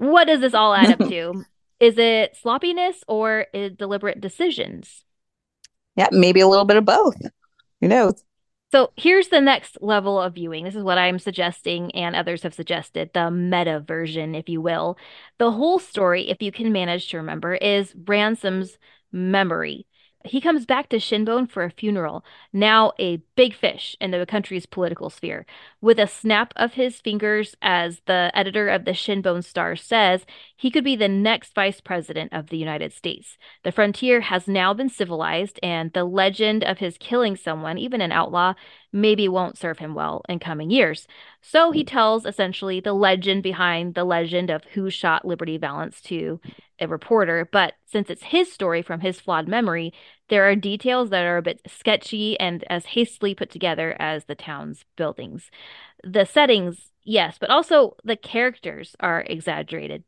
What 0.00 0.26
does 0.26 0.40
this 0.40 0.54
all 0.54 0.74
add 0.74 1.00
up 1.00 1.08
to? 1.08 1.44
Is 1.78 1.98
it 1.98 2.36
sloppiness 2.36 3.04
or 3.06 3.46
is 3.52 3.72
deliberate 3.72 4.20
decisions? 4.20 5.04
Yeah, 5.96 6.08
maybe 6.10 6.40
a 6.40 6.48
little 6.48 6.64
bit 6.64 6.76
of 6.78 6.84
both. 6.84 7.16
Who 7.80 7.88
knows? 7.88 8.24
So 8.72 8.92
here's 8.96 9.28
the 9.28 9.40
next 9.40 9.78
level 9.80 10.20
of 10.20 10.34
viewing. 10.34 10.64
This 10.64 10.76
is 10.76 10.84
what 10.84 10.96
I'm 10.96 11.18
suggesting, 11.18 11.90
and 11.94 12.14
others 12.14 12.44
have 12.44 12.54
suggested 12.54 13.10
the 13.12 13.30
meta 13.30 13.80
version, 13.80 14.34
if 14.34 14.48
you 14.48 14.60
will. 14.60 14.96
The 15.38 15.50
whole 15.50 15.78
story, 15.78 16.30
if 16.30 16.40
you 16.40 16.52
can 16.52 16.72
manage 16.72 17.08
to 17.08 17.16
remember, 17.16 17.54
is 17.54 17.92
Ransom's 18.04 18.78
memory. 19.10 19.86
He 20.24 20.40
comes 20.40 20.66
back 20.66 20.90
to 20.90 20.98
Shinbone 20.98 21.46
for 21.46 21.64
a 21.64 21.70
funeral, 21.70 22.24
now 22.52 22.92
a 22.98 23.18
big 23.36 23.54
fish 23.54 23.96
in 24.00 24.10
the 24.10 24.26
country's 24.26 24.66
political 24.66 25.08
sphere. 25.08 25.46
With 25.80 25.98
a 25.98 26.06
snap 26.06 26.52
of 26.56 26.74
his 26.74 27.00
fingers, 27.00 27.56
as 27.62 28.02
the 28.04 28.30
editor 28.34 28.68
of 28.68 28.84
the 28.84 28.92
Shinbone 28.92 29.42
Star 29.42 29.76
says, 29.76 30.26
he 30.60 30.70
could 30.70 30.84
be 30.84 30.94
the 30.94 31.08
next 31.08 31.54
vice 31.54 31.80
president 31.80 32.34
of 32.34 32.48
the 32.48 32.58
United 32.58 32.92
States. 32.92 33.38
The 33.62 33.72
frontier 33.72 34.20
has 34.20 34.46
now 34.46 34.74
been 34.74 34.90
civilized, 34.90 35.58
and 35.62 35.90
the 35.94 36.04
legend 36.04 36.62
of 36.64 36.76
his 36.76 36.98
killing 36.98 37.34
someone, 37.34 37.78
even 37.78 38.02
an 38.02 38.12
outlaw, 38.12 38.52
maybe 38.92 39.26
won't 39.26 39.56
serve 39.56 39.78
him 39.78 39.94
well 39.94 40.20
in 40.28 40.38
coming 40.38 40.70
years. 40.70 41.08
So 41.40 41.70
he 41.70 41.82
tells 41.82 42.26
essentially 42.26 42.78
the 42.78 42.92
legend 42.92 43.42
behind 43.42 43.94
the 43.94 44.04
legend 44.04 44.50
of 44.50 44.64
who 44.74 44.90
shot 44.90 45.24
Liberty 45.24 45.56
Valance 45.56 46.02
to 46.02 46.42
a 46.78 46.86
reporter. 46.86 47.48
But 47.50 47.72
since 47.86 48.10
it's 48.10 48.24
his 48.24 48.52
story 48.52 48.82
from 48.82 49.00
his 49.00 49.18
flawed 49.18 49.48
memory, 49.48 49.94
there 50.28 50.46
are 50.46 50.54
details 50.56 51.08
that 51.08 51.24
are 51.24 51.38
a 51.38 51.42
bit 51.42 51.62
sketchy 51.68 52.38
and 52.38 52.64
as 52.68 52.84
hastily 52.84 53.34
put 53.34 53.50
together 53.50 53.96
as 53.98 54.26
the 54.26 54.34
town's 54.34 54.84
buildings. 54.96 55.50
The 56.04 56.26
settings, 56.26 56.90
yes, 57.02 57.38
but 57.40 57.48
also 57.48 57.96
the 58.04 58.16
characters 58.16 58.94
are 59.00 59.22
exaggerated. 59.22 60.04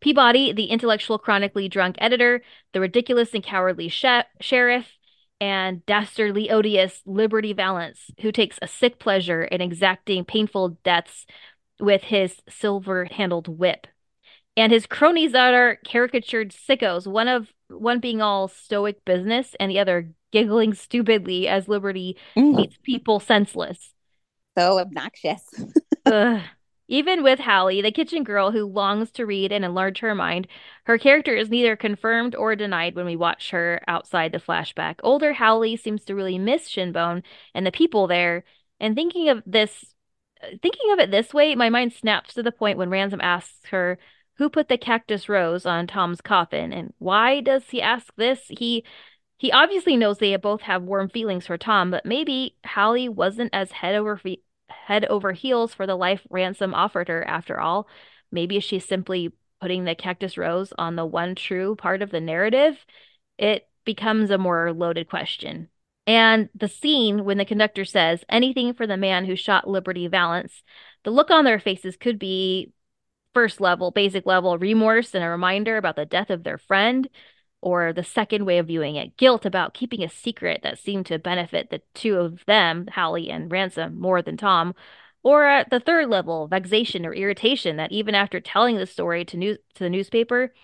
Peabody, 0.00 0.52
the 0.52 0.66
intellectual, 0.66 1.18
chronically 1.18 1.68
drunk 1.68 1.96
editor, 1.98 2.42
the 2.72 2.80
ridiculous 2.80 3.34
and 3.34 3.42
cowardly 3.42 3.88
she- 3.88 4.20
sheriff, 4.40 4.96
and 5.40 5.84
dastardly 5.86 6.50
odious 6.50 7.02
Liberty 7.04 7.52
Valance, 7.52 8.10
who 8.20 8.30
takes 8.32 8.58
a 8.62 8.68
sick 8.68 8.98
pleasure 8.98 9.44
in 9.44 9.60
exacting 9.60 10.24
painful 10.24 10.78
deaths 10.84 11.26
with 11.80 12.02
his 12.04 12.40
silver 12.48 13.06
handled 13.06 13.48
whip. 13.48 13.86
And 14.56 14.72
his 14.72 14.86
cronies 14.86 15.32
that 15.32 15.54
are 15.54 15.78
caricatured 15.84 16.50
sickos, 16.52 17.06
one 17.06 17.28
of 17.28 17.48
one 17.68 18.00
being 18.00 18.20
all 18.20 18.48
stoic 18.48 19.04
business 19.04 19.54
and 19.60 19.70
the 19.70 19.78
other 19.78 20.10
giggling 20.32 20.74
stupidly 20.74 21.46
as 21.48 21.68
Liberty 21.68 22.16
Mm, 22.36 22.56
meets 22.56 22.76
people 22.82 23.20
senseless. 23.20 23.94
so 24.56 24.78
obnoxious. 24.78 25.42
Even 26.88 27.22
with 27.22 27.40
Hallie, 27.40 27.82
the 27.82 27.92
kitchen 27.92 28.24
girl 28.24 28.50
who 28.50 28.64
longs 28.64 29.10
to 29.12 29.26
read 29.26 29.52
and 29.52 29.64
enlarge 29.64 29.98
her 30.00 30.14
mind, 30.14 30.48
her 30.84 30.96
character 30.96 31.36
is 31.36 31.50
neither 31.50 31.76
confirmed 31.76 32.34
or 32.34 32.56
denied 32.56 32.94
when 32.94 33.04
we 33.04 33.14
watch 33.14 33.50
her 33.50 33.82
outside 33.86 34.32
the 34.32 34.38
flashback. 34.38 34.96
Older 35.02 35.34
Hallie 35.34 35.76
seems 35.76 36.04
to 36.06 36.14
really 36.14 36.38
miss 36.38 36.68
Shinbone 36.68 37.22
and 37.54 37.66
the 37.66 37.70
people 37.72 38.06
there. 38.06 38.44
And 38.80 38.94
thinking 38.94 39.28
of 39.28 39.42
this, 39.44 39.94
uh, 40.42 40.56
thinking 40.62 40.90
of 40.92 40.98
it 40.98 41.10
this 41.10 41.34
way, 41.34 41.54
my 41.54 41.68
mind 41.68 41.92
snaps 41.92 42.32
to 42.34 42.42
the 42.42 42.52
point 42.52 42.78
when 42.78 42.90
Ransom 42.90 43.20
asks 43.20 43.66
her, 43.66 43.98
"Who 44.38 44.48
put 44.48 44.68
the 44.68 44.78
cactus 44.78 45.28
rose 45.28 45.66
on 45.66 45.86
Tom's 45.86 46.22
coffin?" 46.22 46.72
And 46.72 46.94
why 46.98 47.40
does 47.40 47.68
he 47.70 47.82
ask 47.82 48.14
this? 48.16 48.46
He 48.48 48.84
he 49.36 49.52
obviously 49.52 49.96
knows 49.96 50.18
they 50.18 50.34
both 50.36 50.62
have 50.62 50.82
warm 50.82 51.08
feelings 51.08 51.46
for 51.46 51.58
Tom, 51.58 51.90
but 51.90 52.04
maybe 52.06 52.56
Hallie 52.64 53.08
wasn't 53.08 53.50
as 53.54 53.72
head 53.72 53.94
over 53.94 54.16
feet 54.16 54.42
head 54.68 55.04
over 55.06 55.32
heels 55.32 55.74
for 55.74 55.86
the 55.86 55.96
life 55.96 56.26
Ransom 56.30 56.74
offered 56.74 57.08
her 57.08 57.26
after 57.26 57.60
all. 57.60 57.88
Maybe 58.30 58.60
she's 58.60 58.84
simply 58.84 59.32
putting 59.60 59.84
the 59.84 59.94
cactus 59.94 60.38
rose 60.38 60.72
on 60.78 60.96
the 60.96 61.06
one 61.06 61.34
true 61.34 61.76
part 61.76 62.02
of 62.02 62.10
the 62.10 62.20
narrative. 62.20 62.84
It 63.38 63.68
becomes 63.84 64.30
a 64.30 64.38
more 64.38 64.72
loaded 64.72 65.08
question. 65.08 65.68
And 66.06 66.48
the 66.54 66.68
scene 66.68 67.24
when 67.24 67.38
the 67.38 67.44
conductor 67.44 67.84
says 67.84 68.24
anything 68.28 68.72
for 68.72 68.86
the 68.86 68.96
man 68.96 69.26
who 69.26 69.36
shot 69.36 69.68
Liberty 69.68 70.08
Valance, 70.08 70.62
the 71.04 71.10
look 71.10 71.30
on 71.30 71.44
their 71.44 71.58
faces 71.58 71.96
could 71.96 72.18
be 72.18 72.72
first 73.34 73.60
level, 73.60 73.90
basic 73.90 74.24
level 74.26 74.56
remorse 74.58 75.14
and 75.14 75.22
a 75.22 75.28
reminder 75.28 75.76
about 75.76 75.96
the 75.96 76.06
death 76.06 76.30
of 76.30 76.44
their 76.44 76.58
friend, 76.58 77.08
or 77.60 77.92
the 77.92 78.04
second 78.04 78.44
way 78.46 78.58
of 78.58 78.68
viewing 78.68 78.96
it, 78.96 79.16
guilt 79.16 79.44
about 79.44 79.74
keeping 79.74 80.02
a 80.02 80.08
secret 80.08 80.60
that 80.62 80.78
seemed 80.78 81.06
to 81.06 81.18
benefit 81.18 81.70
the 81.70 81.82
two 81.94 82.16
of 82.16 82.44
them, 82.46 82.86
Hallie 82.94 83.30
and 83.30 83.50
Ransom, 83.50 83.98
more 83.98 84.22
than 84.22 84.36
Tom, 84.36 84.74
or 85.22 85.44
at 85.44 85.70
the 85.70 85.80
third 85.80 86.08
level, 86.08 86.46
vexation 86.46 87.04
or 87.04 87.12
irritation 87.12 87.76
that 87.76 87.92
even 87.92 88.14
after 88.14 88.40
telling 88.40 88.76
the 88.76 88.86
story 88.86 89.24
to 89.26 89.36
news 89.36 89.58
to 89.74 89.84
the 89.84 89.90
newspaper, 89.90 90.54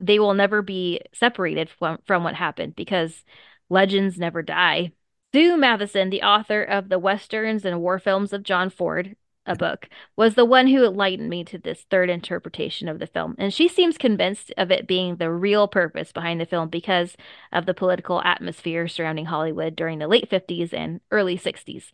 they 0.00 0.18
will 0.18 0.34
never 0.34 0.62
be 0.62 1.00
separated 1.12 1.68
from, 1.70 1.98
from 2.06 2.22
what 2.22 2.34
happened 2.34 2.76
because 2.76 3.24
legends 3.68 4.18
never 4.18 4.42
die. 4.42 4.92
Sue 5.34 5.56
Matheson, 5.56 6.10
the 6.10 6.22
author 6.22 6.62
of 6.62 6.88
the 6.88 6.98
westerns 6.98 7.64
and 7.64 7.80
war 7.80 7.98
films 7.98 8.32
of 8.32 8.42
John 8.42 8.70
Ford, 8.70 9.16
a 9.46 9.56
book, 9.56 9.88
was 10.16 10.34
the 10.34 10.44
one 10.44 10.66
who 10.66 10.84
enlightened 10.84 11.28
me 11.28 11.44
to 11.44 11.58
this 11.58 11.86
third 11.90 12.10
interpretation 12.10 12.88
of 12.88 12.98
the 12.98 13.06
film. 13.06 13.34
And 13.38 13.52
she 13.52 13.68
seems 13.68 13.98
convinced 13.98 14.52
of 14.56 14.70
it 14.70 14.86
being 14.86 15.16
the 15.16 15.30
real 15.30 15.68
purpose 15.68 16.12
behind 16.12 16.40
the 16.40 16.46
film 16.46 16.68
because 16.68 17.16
of 17.52 17.66
the 17.66 17.74
political 17.74 18.22
atmosphere 18.22 18.88
surrounding 18.88 19.26
Hollywood 19.26 19.76
during 19.76 19.98
the 19.98 20.08
late 20.08 20.28
50s 20.28 20.72
and 20.72 21.00
early 21.10 21.38
60s. 21.38 21.90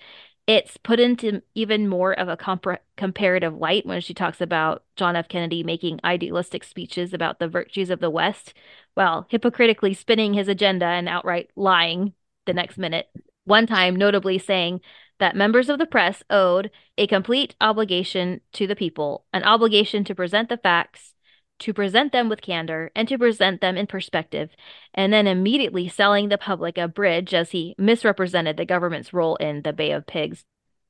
It's 0.46 0.76
put 0.76 0.98
into 0.98 1.42
even 1.54 1.88
more 1.88 2.12
of 2.12 2.28
a 2.28 2.36
compar- 2.36 2.78
comparative 2.96 3.54
light 3.54 3.86
when 3.86 4.00
she 4.00 4.12
talks 4.12 4.40
about 4.40 4.82
John 4.96 5.14
F. 5.14 5.28
Kennedy 5.28 5.62
making 5.62 6.00
idealistic 6.04 6.64
speeches 6.64 7.14
about 7.14 7.38
the 7.38 7.48
virtues 7.48 7.90
of 7.90 8.00
the 8.00 8.10
West 8.10 8.52
while 8.94 9.26
hypocritically 9.30 9.94
spinning 9.94 10.34
his 10.34 10.48
agenda 10.48 10.86
and 10.86 11.08
outright 11.08 11.50
lying 11.54 12.12
the 12.46 12.52
next 12.52 12.76
minute. 12.76 13.08
One 13.44 13.66
time, 13.66 13.94
notably 13.96 14.38
saying 14.38 14.80
that 15.22 15.36
members 15.36 15.68
of 15.68 15.78
the 15.78 15.86
press 15.86 16.24
owed 16.30 16.68
a 16.98 17.06
complete 17.06 17.54
obligation 17.60 18.40
to 18.52 18.66
the 18.66 18.74
people, 18.74 19.24
an 19.32 19.44
obligation 19.44 20.02
to 20.02 20.16
present 20.16 20.48
the 20.48 20.56
facts, 20.56 21.14
to 21.60 21.72
present 21.72 22.10
them 22.10 22.28
with 22.28 22.42
candor, 22.42 22.90
and 22.96 23.06
to 23.06 23.16
present 23.16 23.60
them 23.60 23.76
in 23.76 23.86
perspective, 23.86 24.50
and 24.94 25.12
then 25.12 25.28
immediately 25.28 25.88
selling 25.88 26.28
the 26.28 26.36
public 26.36 26.76
a 26.76 26.88
bridge 26.88 27.32
as 27.32 27.52
he 27.52 27.76
misrepresented 27.78 28.56
the 28.56 28.64
government's 28.64 29.12
role 29.12 29.36
in 29.36 29.62
the 29.62 29.72
Bay 29.72 29.92
of 29.92 30.08
Pigs. 30.08 30.44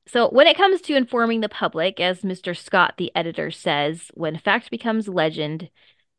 So, 0.07 0.27
when 0.29 0.47
it 0.47 0.57
comes 0.57 0.81
to 0.81 0.95
informing 0.95 1.41
the 1.41 1.47
public, 1.47 1.99
as 1.99 2.23
Mr. 2.23 2.57
Scott, 2.57 2.95
the 2.97 3.11
editor, 3.15 3.51
says, 3.51 4.09
when 4.15 4.39
fact 4.39 4.71
becomes 4.71 5.07
legend, 5.07 5.69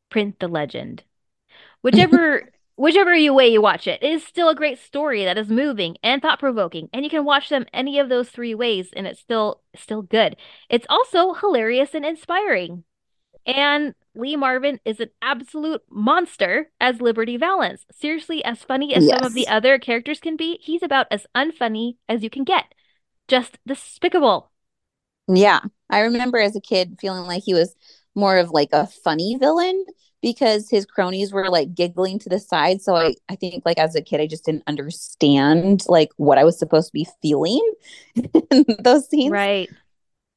print 0.09 0.39
the 0.39 0.47
legend. 0.47 1.03
Whichever 1.83 2.53
whichever 2.77 3.15
you 3.15 3.33
way 3.33 3.49
you 3.49 3.61
watch 3.61 3.87
it, 3.87 4.03
it 4.03 4.13
is 4.13 4.25
still 4.25 4.49
a 4.49 4.55
great 4.55 4.79
story 4.79 5.25
that 5.25 5.39
is 5.39 5.49
moving 5.49 5.97
and 6.03 6.21
thought 6.21 6.41
provoking, 6.41 6.89
and 6.93 7.05
you 7.05 7.11
can 7.11 7.25
watch 7.25 7.49
them 7.49 7.67
any 7.73 7.99
of 7.99 8.09
those 8.09 8.29
three 8.29 8.55
ways, 8.55 8.91
and 8.95 9.07
it's 9.07 9.21
still 9.21 9.63
still 9.77 10.03
good. 10.03 10.37
It's 10.69 10.87
also 10.89 11.35
hilarious 11.35 11.95
and 11.95 12.05
inspiring. 12.05 12.85
And 13.47 13.95
Lee 14.15 14.37
Marvin 14.37 14.81
is 14.85 15.01
an 15.01 15.11
absolute 15.21 15.83
monster 15.91 16.71
as 16.81 17.01
Liberty 17.01 17.37
Valance. 17.37 17.85
Seriously, 17.93 18.43
as 18.45 18.63
funny 18.63 18.95
as 18.95 19.05
yes. 19.05 19.19
some 19.19 19.27
of 19.27 19.35
the 19.35 19.49
other 19.49 19.79
characters 19.79 20.21
can 20.21 20.37
be, 20.37 20.59
he's 20.63 20.83
about 20.83 21.07
as 21.11 21.27
unfunny 21.35 21.97
as 22.09 22.23
you 22.23 22.31
can 22.31 22.45
get. 22.45 22.65
Just 23.29 23.59
despicable. 23.67 24.51
Yeah. 25.29 25.61
I 25.91 26.01
remember 26.01 26.39
as 26.39 26.57
a 26.57 26.61
kid 26.61 26.97
feeling 27.01 27.27
like 27.27 27.43
he 27.45 27.55
was 27.55 27.75
more 28.15 28.39
of 28.39 28.51
like 28.51 28.71
a 28.73 28.87
funny 28.87 29.37
villain 29.37 29.85
because 30.25 30.71
his 30.71 30.87
cronies 30.87 31.35
were 31.35 31.51
like 31.51 31.75
giggling 31.75 32.19
to 32.19 32.31
the 32.31 32.39
side. 32.39 32.81
So 32.81 32.97
I, 32.97 33.15
I 33.29 33.37
think 33.37 33.63
like 33.67 33.77
as 33.79 33.95
a 33.95 34.01
kid, 34.01 34.23
I 34.23 34.27
just 34.27 34.47
didn't 34.47 34.63
understand 34.67 35.85
like 35.87 36.13
what 36.17 36.39
I 36.39 36.45
was 36.45 36.59
supposed 36.59 36.89
to 36.89 36.93
be 36.95 37.07
feeling 37.21 37.73
in 38.51 38.65
those 38.79 39.07
scenes. 39.07 39.33
Right. 39.33 39.69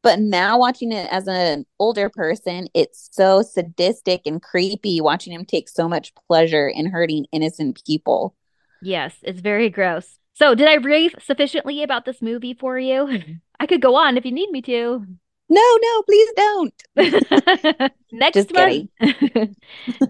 But 0.03 0.19
now 0.19 0.59
watching 0.59 0.91
it 0.91 1.07
as 1.09 1.29
an 1.29 1.65
older 1.79 2.09
person, 2.09 2.67
it's 2.73 3.07
so 3.13 3.41
sadistic 3.41 4.23
and 4.25 4.41
creepy 4.41 4.99
watching 4.99 5.31
him 5.31 5.45
take 5.45 5.69
so 5.69 5.87
much 5.87 6.13
pleasure 6.27 6.67
in 6.67 6.87
hurting 6.87 7.25
innocent 7.31 7.81
people. 7.85 8.35
Yes, 8.81 9.15
it's 9.21 9.39
very 9.39 9.69
gross. 9.69 10.19
So, 10.33 10.53
did 10.53 10.67
I 10.67 10.79
brief 10.79 11.15
sufficiently 11.19 11.81
about 11.81 12.03
this 12.03 12.21
movie 12.21 12.53
for 12.53 12.77
you? 12.77 13.21
I 13.59 13.65
could 13.65 13.81
go 13.81 13.95
on 13.95 14.17
if 14.17 14.25
you 14.25 14.33
need 14.33 14.51
me 14.51 14.61
to. 14.63 15.05
No, 15.49 15.77
no, 15.81 16.01
please 16.03 16.29
don't. 16.35 17.91
Next 18.11 18.53
month. 18.53 18.89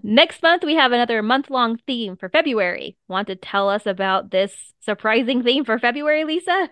Next 0.04 0.42
month 0.42 0.64
we 0.64 0.76
have 0.76 0.92
another 0.92 1.22
month-long 1.22 1.78
theme 1.86 2.16
for 2.18 2.30
February. 2.30 2.98
Want 3.08 3.28
to 3.28 3.36
tell 3.36 3.70
us 3.70 3.86
about 3.86 4.32
this 4.32 4.74
surprising 4.80 5.44
theme 5.44 5.64
for 5.64 5.78
February, 5.78 6.24
Lisa? 6.24 6.70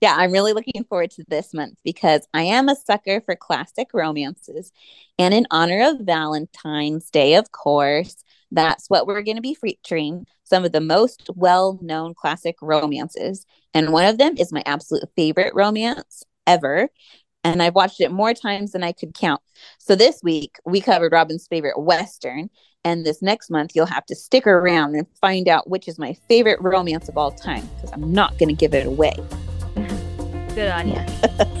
Yeah, 0.00 0.14
I'm 0.16 0.32
really 0.32 0.52
looking 0.52 0.84
forward 0.84 1.10
to 1.12 1.24
this 1.28 1.54
month 1.54 1.74
because 1.84 2.26
I 2.34 2.42
am 2.42 2.68
a 2.68 2.74
sucker 2.74 3.20
for 3.20 3.36
classic 3.36 3.88
romances. 3.92 4.72
And 5.18 5.32
in 5.32 5.46
honor 5.50 5.90
of 5.90 6.00
Valentine's 6.00 7.10
Day, 7.10 7.34
of 7.34 7.52
course, 7.52 8.16
that's 8.50 8.88
what 8.88 9.06
we're 9.06 9.22
going 9.22 9.36
to 9.36 9.42
be 9.42 9.54
featuring 9.54 10.26
some 10.44 10.64
of 10.64 10.72
the 10.72 10.80
most 10.80 11.30
well 11.34 11.78
known 11.82 12.14
classic 12.14 12.56
romances. 12.60 13.46
And 13.72 13.92
one 13.92 14.06
of 14.06 14.18
them 14.18 14.34
is 14.38 14.52
my 14.52 14.62
absolute 14.66 15.04
favorite 15.16 15.54
romance 15.54 16.24
ever 16.46 16.88
and 17.44 17.62
I've 17.62 17.74
watched 17.74 18.00
it 18.00 18.10
more 18.10 18.34
times 18.34 18.72
than 18.72 18.82
I 18.82 18.92
could 18.92 19.14
count. 19.14 19.40
So 19.78 19.94
this 19.94 20.20
week 20.22 20.56
we 20.64 20.80
covered 20.80 21.12
Robin's 21.12 21.46
favorite 21.46 21.80
Western. 21.80 22.50
And 22.82 23.04
this 23.04 23.20
next 23.20 23.50
month, 23.50 23.72
you'll 23.74 23.84
have 23.84 24.06
to 24.06 24.16
stick 24.16 24.46
around 24.46 24.94
and 24.94 25.06
find 25.20 25.48
out 25.48 25.68
which 25.68 25.86
is 25.86 25.98
my 25.98 26.14
favorite 26.28 26.60
romance 26.62 27.10
of 27.10 27.18
all 27.18 27.30
time 27.30 27.68
because 27.74 27.92
I'm 27.92 28.10
not 28.10 28.38
going 28.38 28.48
to 28.48 28.54
give 28.54 28.72
it 28.72 28.86
away. 28.86 29.14
Good 30.54 30.70
on 30.70 30.88
you. 30.88 31.00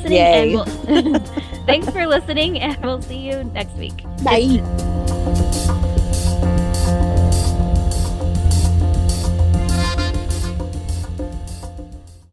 Yay. 0.10 0.54
We'll... 0.54 0.64
Thanks 1.66 1.90
for 1.90 2.06
listening, 2.06 2.58
and 2.58 2.82
we'll 2.82 3.02
see 3.02 3.18
you 3.18 3.44
next 3.44 3.74
week. 3.74 4.02
Bye. 4.24 5.86